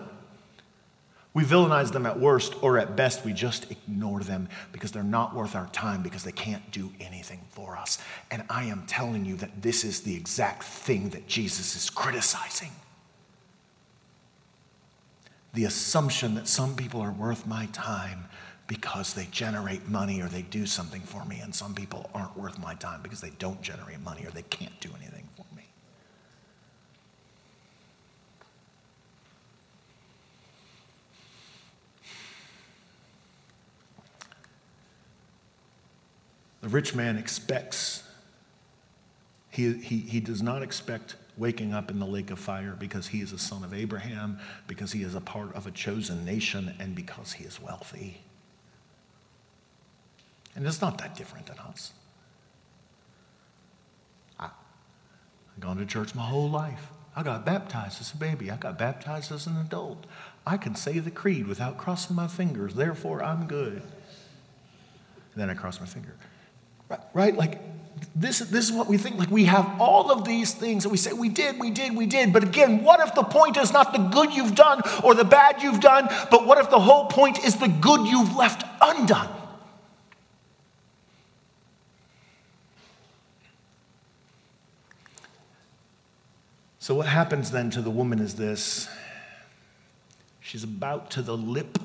We 1.35 1.43
villainize 1.43 1.91
them 1.91 2.07
at 2.07 2.19
worst, 2.19 2.55
or 2.63 2.79
at 2.79 2.95
best, 2.95 3.23
we 3.23 3.31
just 3.31 3.69
ignore 3.69 4.21
them 4.21 4.49
because 4.71 4.91
they're 4.91 5.03
not 5.03 5.35
worth 5.35 5.55
our 5.55 5.67
time 5.67 6.01
because 6.01 6.23
they 6.23 6.31
can't 6.31 6.71
do 6.71 6.91
anything 6.99 7.41
for 7.51 7.77
us. 7.77 7.99
And 8.31 8.41
I 8.49 8.63
am 8.63 8.85
telling 8.87 9.23
you 9.23 9.35
that 9.35 9.61
this 9.61 9.83
is 9.83 10.01
the 10.01 10.15
exact 10.15 10.63
thing 10.63 11.09
that 11.09 11.27
Jesus 11.27 11.75
is 11.75 11.91
criticizing 11.91 12.71
the 15.57 15.65
assumption 15.65 16.35
that 16.35 16.47
some 16.47 16.75
people 16.75 17.01
are 17.01 17.11
worth 17.13 17.47
my 17.47 17.65
time 17.73 18.25
because 18.67 19.15
they 19.15 19.25
generate 19.31 19.87
money 19.87 20.21
or 20.21 20.27
they 20.27 20.43
do 20.43 20.67
something 20.67 21.01
for 21.01 21.25
me, 21.25 21.39
and 21.39 21.55
some 21.55 21.73
people 21.73 22.07
aren't 22.13 22.37
worth 22.37 22.59
my 22.59 22.75
time 22.75 23.01
because 23.01 23.21
they 23.21 23.31
don't 23.39 23.59
generate 23.63 23.99
money 24.01 24.23
or 24.23 24.29
they 24.29 24.43
can't 24.43 24.79
do 24.79 24.91
anything 24.95 25.27
for 25.35 25.45
me. 25.55 25.63
The 36.61 36.69
rich 36.69 36.93
man 36.93 37.17
expects, 37.17 38.03
he, 39.49 39.73
he, 39.73 39.97
he 40.01 40.19
does 40.19 40.43
not 40.43 40.61
expect 40.61 41.15
waking 41.37 41.73
up 41.73 41.91
in 41.91 41.99
the 41.99 42.05
lake 42.05 42.31
of 42.31 42.39
fire 42.39 42.75
because 42.77 43.07
he 43.07 43.21
is 43.21 43.31
a 43.31 43.37
son 43.37 43.63
of 43.63 43.73
Abraham, 43.73 44.39
because 44.67 44.91
he 44.91 45.03
is 45.03 45.15
a 45.15 45.21
part 45.21 45.53
of 45.55 45.67
a 45.67 45.71
chosen 45.71 46.25
nation, 46.25 46.73
and 46.79 46.95
because 46.95 47.33
he 47.33 47.43
is 47.43 47.61
wealthy. 47.61 48.21
And 50.55 50.65
it's 50.65 50.81
not 50.81 50.97
that 50.97 51.15
different 51.15 51.45
than 51.45 51.59
us. 51.59 51.93
I've 54.39 54.51
gone 55.59 55.77
to 55.77 55.85
church 55.85 56.15
my 56.15 56.23
whole 56.23 56.49
life. 56.49 56.89
I 57.15 57.23
got 57.23 57.45
baptized 57.45 57.99
as 57.99 58.13
a 58.13 58.17
baby. 58.17 58.51
I 58.51 58.57
got 58.57 58.77
baptized 58.77 59.31
as 59.31 59.47
an 59.47 59.57
adult. 59.57 60.05
I 60.45 60.57
can 60.57 60.75
say 60.75 60.99
the 60.99 61.09
creed 61.11 61.47
without 61.47 61.77
crossing 61.77 62.15
my 62.15 62.27
fingers, 62.27 62.75
therefore 62.75 63.23
I'm 63.23 63.47
good. 63.47 63.81
And 63.81 65.41
then 65.41 65.49
I 65.49 65.55
cross 65.55 65.79
my 65.79 65.85
finger. 65.85 66.15
Right? 66.89 66.99
right? 67.13 67.35
Like, 67.35 67.59
this, 68.15 68.39
this 68.39 68.65
is 68.65 68.71
what 68.71 68.87
we 68.87 68.97
think. 68.97 69.17
Like 69.17 69.29
we 69.29 69.45
have 69.45 69.79
all 69.79 70.11
of 70.11 70.25
these 70.25 70.53
things 70.53 70.85
and 70.85 70.91
we 70.91 70.97
say, 70.97 71.13
we 71.13 71.29
did, 71.29 71.59
we 71.59 71.69
did, 71.69 71.95
we 71.95 72.05
did. 72.05 72.33
But 72.33 72.43
again, 72.43 72.83
what 72.83 72.99
if 72.99 73.13
the 73.15 73.23
point 73.23 73.57
is 73.57 73.71
not 73.71 73.93
the 73.93 73.99
good 73.99 74.33
you've 74.33 74.55
done 74.55 74.81
or 75.03 75.13
the 75.13 75.23
bad 75.23 75.61
you've 75.61 75.79
done, 75.79 76.07
but 76.31 76.45
what 76.45 76.57
if 76.57 76.69
the 76.69 76.79
whole 76.79 77.05
point 77.05 77.43
is 77.45 77.55
the 77.55 77.67
good 77.67 78.07
you've 78.07 78.35
left 78.35 78.63
undone? 78.81 79.29
So, 86.79 86.95
what 86.95 87.05
happens 87.05 87.51
then 87.51 87.69
to 87.71 87.81
the 87.81 87.89
woman 87.89 88.19
is 88.19 88.35
this 88.35 88.87
she's 90.39 90.63
about 90.63 91.11
to 91.11 91.21
the 91.21 91.35
lip 91.35 91.77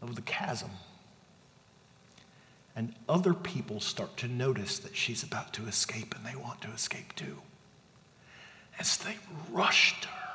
of 0.00 0.14
the 0.14 0.22
chasm. 0.22 0.70
And 2.76 2.94
other 3.08 3.34
people 3.34 3.80
start 3.80 4.16
to 4.18 4.28
notice 4.28 4.78
that 4.78 4.96
she's 4.96 5.22
about 5.22 5.52
to 5.54 5.66
escape 5.66 6.14
and 6.14 6.24
they 6.24 6.36
want 6.36 6.60
to 6.62 6.70
escape 6.70 7.14
too. 7.14 7.38
As 8.78 8.96
they 8.96 9.16
rush 9.50 10.00
to 10.00 10.08
her, 10.08 10.30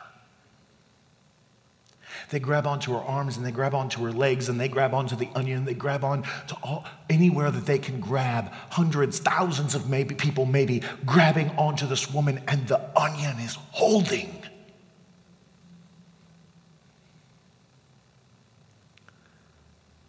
they 2.30 2.40
grab 2.40 2.66
onto 2.66 2.94
her 2.94 3.00
arms 3.00 3.38
and 3.38 3.46
they 3.46 3.52
grab 3.52 3.74
onto 3.74 4.04
her 4.04 4.12
legs 4.12 4.50
and 4.50 4.60
they 4.60 4.68
grab 4.68 4.94
onto 4.94 5.16
the 5.16 5.30
onion. 5.36 5.66
They 5.66 5.74
grab 5.74 6.04
on 6.04 6.24
to 6.24 6.58
all, 6.64 6.86
anywhere 7.10 7.52
that 7.52 7.66
they 7.66 7.80
can 7.80 8.00
grab. 8.00 8.52
Hundreds, 8.72 9.20
thousands 9.20 9.76
of 9.76 9.90
maybe 9.90 10.16
people 10.16 10.46
maybe 10.46 10.82
grabbing 11.06 11.50
onto 11.52 11.88
this 11.88 12.12
woman, 12.12 12.42
and 12.48 12.68
the 12.68 12.82
onion 13.00 13.38
is 13.40 13.58
holding. 13.72 14.45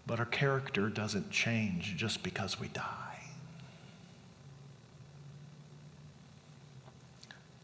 But 0.06 0.20
our 0.20 0.26
character 0.26 0.88
doesn't 0.88 1.30
change 1.30 1.96
just 1.96 2.22
because 2.22 2.60
we 2.60 2.68
die. 2.68 3.06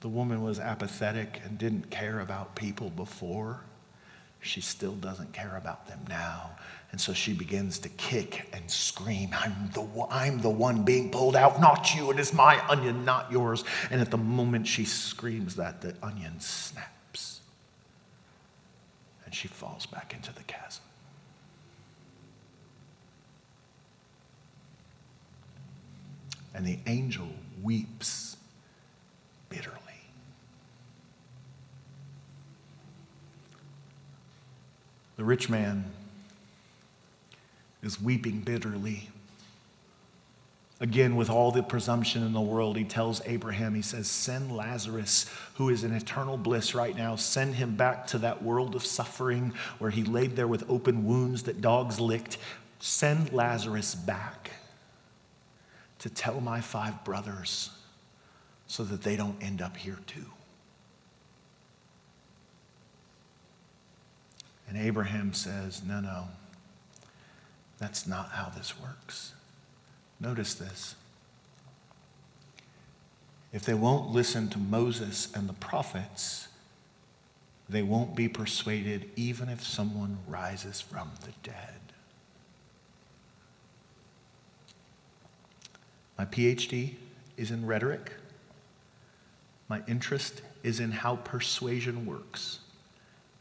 The 0.01 0.09
woman 0.09 0.43
was 0.43 0.59
apathetic 0.59 1.41
and 1.45 1.57
didn't 1.57 1.89
care 1.91 2.19
about 2.19 2.57
people 2.57 2.91
before. 2.91 3.61
She 4.41 4.61
still 4.61 4.97
doesn't 4.97 5.33
care 5.33 5.57
about 5.57 5.87
them 5.87 6.01
now. 6.09 6.51
And 6.91 7.01
so 7.01 7.13
she 7.13 7.33
begins 7.33 7.79
to 7.79 7.89
kick 7.91 8.49
and 8.53 8.69
scream, 8.69 9.31
I'm 9.33 9.71
the, 9.73 10.07
I'm 10.11 10.41
the 10.41 10.51
one 10.51 10.83
being 10.83 11.13
pulled 11.13 11.37
out, 11.37 11.61
not 11.61 11.95
you. 11.95 12.11
It 12.11 12.19
is 12.19 12.35
my 12.35 12.59
onion, 12.69 13.05
not 13.05 13.31
yours. 13.31 13.63
And 13.93 14.01
at 14.01 14.11
the 14.11 14.19
moment 14.19 14.67
she 14.67 14.85
screams 14.85 15.55
that, 15.55 15.81
the 15.81 15.95
onion 16.03 16.41
snaps. 16.41 17.41
And 19.25 19.33
she 19.33 19.47
falls 19.47 19.87
back 19.87 20.13
into 20.13 20.35
the 20.35 20.43
chasm. 20.43 20.83
And 26.55 26.67
the 26.67 26.79
angel 26.87 27.29
weeps 27.63 28.37
bitterly. 29.49 29.79
The 35.17 35.25
rich 35.25 35.49
man 35.49 35.85
is 37.83 38.01
weeping 38.01 38.41
bitterly. 38.41 39.09
Again, 40.81 41.15
with 41.15 41.31
all 41.31 41.53
the 41.53 41.63
presumption 41.63 42.25
in 42.25 42.33
the 42.33 42.41
world, 42.41 42.77
he 42.77 42.83
tells 42.83 43.23
Abraham, 43.25 43.75
he 43.75 43.83
says, 43.83 44.09
Send 44.09 44.51
Lazarus, 44.51 45.27
who 45.55 45.69
is 45.69 45.85
in 45.85 45.93
eternal 45.93 46.37
bliss 46.37 46.75
right 46.75 46.97
now, 46.97 47.15
send 47.15 47.55
him 47.55 47.77
back 47.77 48.09
to 48.09 48.19
that 48.19 48.43
world 48.43 48.75
of 48.75 48.85
suffering 48.85 49.53
where 49.79 49.93
he 49.93 50.03
laid 50.03 50.35
there 50.35 50.49
with 50.49 50.69
open 50.69 51.05
wounds 51.07 51.45
that 51.45 51.61
dogs 51.61 52.01
licked. 52.01 52.37
Send 52.81 53.33
Lazarus 53.33 53.95
back 53.95 54.51
to 56.03 56.11
tell 56.11 56.41
my 56.41 56.61
five 56.61 57.05
brothers 57.05 57.71
so 58.67 58.83
that 58.83 59.03
they 59.03 59.15
don't 59.15 59.41
end 59.41 59.63
up 59.63 59.77
here 59.77 59.99
too. 60.07 60.27
And 64.69 64.77
Abraham 64.77 65.33
says, 65.33 65.83
No, 65.85 66.01
no, 66.01 66.25
that's 67.79 68.07
not 68.07 68.31
how 68.31 68.49
this 68.49 68.75
works. 68.81 69.33
Notice 70.19 70.55
this. 70.55 70.97
If 73.53 73.65
they 73.65 73.75
won't 73.75 74.11
listen 74.11 74.49
to 74.49 74.59
Moses 74.59 75.29
and 75.35 75.49
the 75.49 75.53
prophets, 75.53 76.49
they 77.69 77.83
won't 77.83 78.17
be 78.17 78.29
persuaded 78.29 79.09
even 79.15 79.49
if 79.49 79.63
someone 79.63 80.19
rises 80.27 80.81
from 80.81 81.13
the 81.21 81.33
dead. 81.49 81.75
My 86.19 86.25
PhD 86.25 86.95
is 87.37 87.51
in 87.51 87.67
rhetoric. 87.67 88.13
My 89.69 89.83
interest 89.89 90.43
is 90.63 90.81
in 90.81 90.93
how 90.93 91.17
persuasion 91.17 92.07
works. 92.07 92.61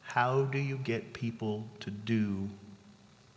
How 0.01 0.43
do 0.43 0.57
you 0.57 0.77
get 0.77 1.13
people 1.13 1.67
to 1.81 1.91
do 1.91 2.49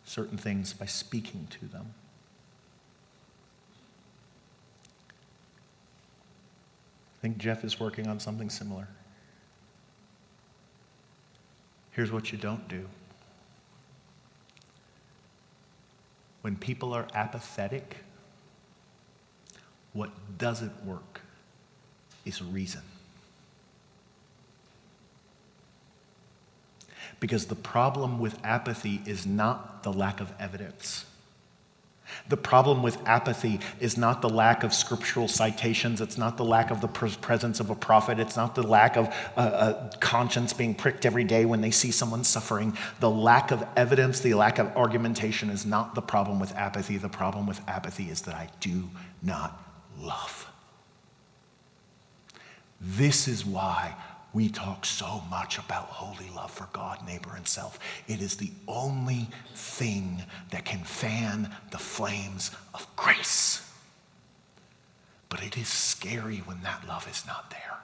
certain 0.04 0.38
things 0.38 0.72
by 0.72 0.86
speaking 0.86 1.46
to 1.50 1.66
them? 1.66 1.92
I 7.18 7.20
think 7.22 7.38
Jeff 7.38 7.64
is 7.64 7.80
working 7.80 8.06
on 8.06 8.20
something 8.20 8.50
similar. 8.50 8.88
Here's 11.92 12.10
what 12.10 12.32
you 12.32 12.38
don't 12.38 12.66
do. 12.68 12.88
When 16.42 16.56
people 16.56 16.92
are 16.92 17.06
apathetic, 17.14 18.03
what 19.94 20.10
doesn't 20.36 20.84
work 20.84 21.22
is 22.26 22.42
reason. 22.42 22.82
Because 27.20 27.46
the 27.46 27.54
problem 27.54 28.18
with 28.18 28.36
apathy 28.44 29.00
is 29.06 29.24
not 29.24 29.82
the 29.82 29.92
lack 29.92 30.20
of 30.20 30.30
evidence. 30.38 31.06
The 32.28 32.36
problem 32.36 32.82
with 32.82 32.98
apathy 33.06 33.60
is 33.80 33.96
not 33.96 34.20
the 34.20 34.28
lack 34.28 34.62
of 34.62 34.74
scriptural 34.74 35.26
citations. 35.26 36.00
It's 36.00 36.18
not 36.18 36.36
the 36.36 36.44
lack 36.44 36.70
of 36.70 36.80
the 36.80 36.88
presence 36.88 37.60
of 37.60 37.70
a 37.70 37.74
prophet. 37.74 38.18
It's 38.18 38.36
not 38.36 38.54
the 38.54 38.62
lack 38.62 38.96
of 38.96 39.06
a, 39.36 39.42
a 39.42 39.90
conscience 40.00 40.52
being 40.52 40.74
pricked 40.74 41.06
every 41.06 41.24
day 41.24 41.44
when 41.44 41.60
they 41.60 41.70
see 41.70 41.90
someone 41.90 42.24
suffering. 42.24 42.76
The 43.00 43.10
lack 43.10 43.52
of 43.52 43.66
evidence, 43.76 44.20
the 44.20 44.34
lack 44.34 44.58
of 44.58 44.76
argumentation 44.76 45.50
is 45.50 45.64
not 45.64 45.94
the 45.94 46.02
problem 46.02 46.40
with 46.40 46.54
apathy. 46.56 46.98
The 46.98 47.08
problem 47.08 47.46
with 47.46 47.60
apathy 47.68 48.10
is 48.10 48.22
that 48.22 48.34
I 48.34 48.48
do 48.60 48.88
not 49.22 49.73
love. 50.00 50.50
This 52.80 53.28
is 53.28 53.46
why 53.46 53.94
we 54.34 54.48
talk 54.48 54.84
so 54.84 55.22
much 55.30 55.58
about 55.58 55.84
holy 55.84 56.28
love 56.34 56.50
for 56.50 56.68
God, 56.72 57.06
neighbor, 57.06 57.34
and 57.36 57.46
self. 57.46 57.78
It 58.08 58.20
is 58.20 58.36
the 58.36 58.50
only 58.66 59.28
thing 59.54 60.22
that 60.50 60.64
can 60.64 60.80
fan 60.80 61.54
the 61.70 61.78
flames 61.78 62.50
of 62.74 62.86
grace. 62.96 63.70
But 65.28 65.42
it 65.42 65.56
is 65.56 65.68
scary 65.68 66.38
when 66.38 66.62
that 66.62 66.86
love 66.86 67.08
is 67.08 67.24
not 67.26 67.50
there. 67.50 67.78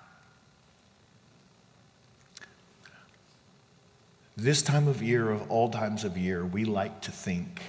This 4.36 4.62
time 4.62 4.88
of 4.88 5.02
year, 5.02 5.30
of 5.30 5.50
all 5.50 5.68
times 5.68 6.02
of 6.02 6.16
year, 6.16 6.44
we 6.44 6.64
like 6.64 7.00
to 7.02 7.12
think 7.12 7.60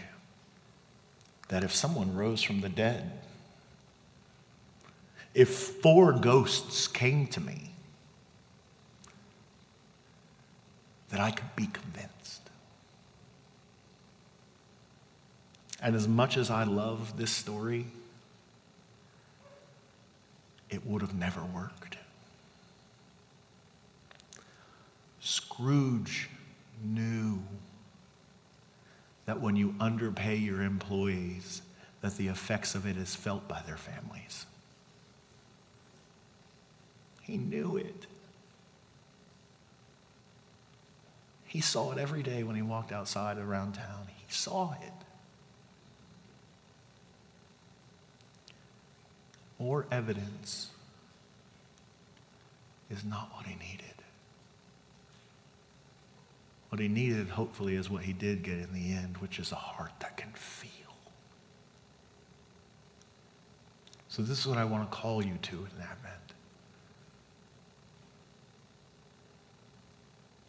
that 1.50 1.64
if 1.64 1.76
someone 1.76 2.16
rose 2.16 2.42
from 2.42 2.62
the 2.62 2.70
dead, 2.70 3.12
if 5.34 5.50
four 5.50 6.14
ghosts 6.14 6.88
came 6.88 7.28
to 7.28 7.40
me, 7.40 7.72
that 11.10 11.20
I 11.20 11.32
could 11.32 11.56
be 11.56 11.68
convinced. 11.68 12.50
And 15.82 15.96
as 15.96 16.08
much 16.08 16.38
as 16.38 16.50
I 16.50 16.64
love 16.64 17.18
this 17.18 17.32
story, 17.32 17.88
it 20.70 20.86
would 20.86 21.02
have 21.02 21.16
never 21.16 21.44
worked. 21.44 21.98
Scrooge 25.20 26.30
knew 26.84 27.40
that 29.26 29.40
when 29.40 29.56
you 29.56 29.76
underpay 29.80 30.36
your 30.36 30.62
employees, 30.62 31.62
that 32.02 32.16
the 32.18 32.28
effects 32.28 32.74
of 32.74 32.86
it 32.86 32.98
is 32.98 33.16
felt 33.16 33.48
by 33.48 33.62
their 33.66 33.78
families. 33.78 34.46
He 37.32 37.38
knew 37.38 37.78
it. 37.78 38.08
He 41.46 41.62
saw 41.62 41.94
it 41.94 41.98
every 41.98 42.24
day 42.24 42.44
when 42.44 42.58
he 42.58 42.62
walked 42.62 42.92
outside 42.92 43.38
around 43.38 43.76
town. 43.76 44.08
He 44.18 44.34
saw 44.34 44.74
it. 44.82 44.92
More 49.58 49.86
evidence 49.90 50.72
is 52.90 53.06
not 53.06 53.32
what 53.34 53.46
he 53.46 53.56
needed. 53.56 53.86
What 56.68 56.82
he 56.82 56.90
needed, 56.90 57.30
hopefully, 57.30 57.76
is 57.76 57.90
what 57.90 58.04
he 58.04 58.12
did 58.12 58.44
get 58.44 58.58
in 58.58 58.74
the 58.74 58.92
end, 58.92 59.20
which 59.20 59.40
is 59.40 59.54
a 59.54 59.56
heart 59.56 59.94
that 60.02 60.18
can 60.18 60.34
feel. 60.34 60.70
So, 64.10 64.22
this 64.22 64.38
is 64.38 64.48
what 64.48 64.58
I 64.58 64.66
want 64.66 64.92
to 64.92 64.98
call 64.98 65.24
you 65.24 65.38
to 65.44 65.56
in 65.56 65.78
that 65.78 65.98
Advent. 66.04 66.21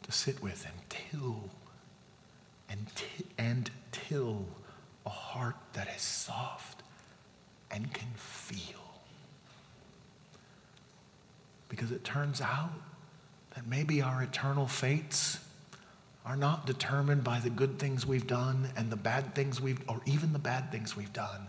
To 0.02 0.12
sit 0.12 0.42
with 0.42 0.66
and 0.66 0.74
till 0.88 1.50
and, 2.68 2.86
t- 2.94 3.24
and 3.38 3.70
till 3.92 4.46
a 5.04 5.10
heart 5.10 5.56
that 5.74 5.88
is 5.94 6.02
soft 6.02 6.82
and 7.70 7.92
can 7.92 8.08
feel. 8.16 8.80
Because 11.68 11.92
it 11.92 12.04
turns 12.04 12.40
out 12.40 12.72
that 13.54 13.66
maybe 13.66 14.00
our 14.02 14.22
eternal 14.22 14.66
fates 14.66 15.38
are 16.24 16.36
not 16.36 16.66
determined 16.66 17.24
by 17.24 17.40
the 17.40 17.50
good 17.50 17.78
things 17.78 18.06
we've 18.06 18.26
done 18.26 18.68
and 18.76 18.90
the 18.90 18.96
bad 18.96 19.34
things 19.34 19.60
we've, 19.60 19.80
or 19.88 20.00
even 20.06 20.32
the 20.32 20.38
bad 20.38 20.70
things 20.70 20.96
we've 20.96 21.12
done. 21.12 21.48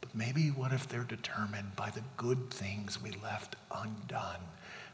But 0.00 0.14
maybe 0.14 0.48
what 0.48 0.72
if 0.72 0.88
they're 0.88 1.04
determined 1.04 1.76
by 1.76 1.90
the 1.90 2.02
good 2.16 2.50
things 2.50 3.00
we 3.00 3.12
left 3.22 3.56
undone 3.70 4.40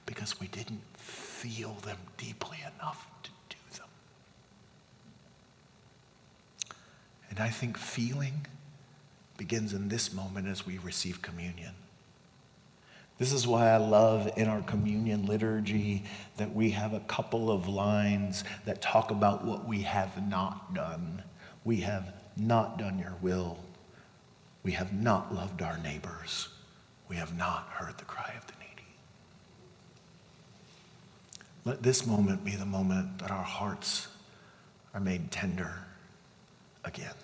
because 0.07 0.41
we 0.41 0.49
didn't 0.49 0.83
feel 0.97 1.75
them 1.85 1.99
deeply 2.17 2.59
enough 2.77 3.07
to 3.23 3.31
do 3.49 3.79
them? 3.79 3.89
And 7.31 7.41
I 7.41 7.49
think 7.49 7.77
feeling 7.77 8.47
begins 9.37 9.73
in 9.73 9.89
this 9.89 10.13
moment 10.13 10.47
as 10.47 10.67
we 10.67 10.79
receive 10.79 11.23
communion. 11.23 11.73
This 13.21 13.33
is 13.33 13.47
why 13.47 13.69
I 13.69 13.77
love 13.77 14.31
in 14.37 14.49
our 14.49 14.63
communion 14.63 15.27
liturgy 15.27 16.05
that 16.39 16.55
we 16.55 16.71
have 16.71 16.95
a 16.95 17.01
couple 17.01 17.51
of 17.51 17.69
lines 17.69 18.45
that 18.65 18.81
talk 18.81 19.11
about 19.11 19.45
what 19.45 19.69
we 19.69 19.83
have 19.83 20.27
not 20.27 20.73
done. 20.73 21.23
We 21.65 21.77
have 21.83 22.15
not 22.37 22.79
done 22.79 22.99
your 22.99 23.15
will. 23.21 23.59
We 24.63 24.73
have 24.73 24.93
not 24.93 25.35
loved 25.35 25.61
our 25.61 25.77
neighbors. 25.79 26.49
We 27.09 27.17
have 27.17 27.37
not 27.37 27.69
heard 27.69 27.99
the 27.99 28.05
cry 28.05 28.35
of 28.39 28.47
the 28.47 28.60
Let 31.65 31.83
this 31.83 32.07
moment 32.07 32.45
be 32.45 32.57
the 32.57 32.65
moment 32.65 33.19
that 33.19 33.31
our 33.31 33.43
hearts 33.43 34.09
are 34.95 35.01
made 35.01 35.31
tender 35.31 35.73
again. 36.85 37.15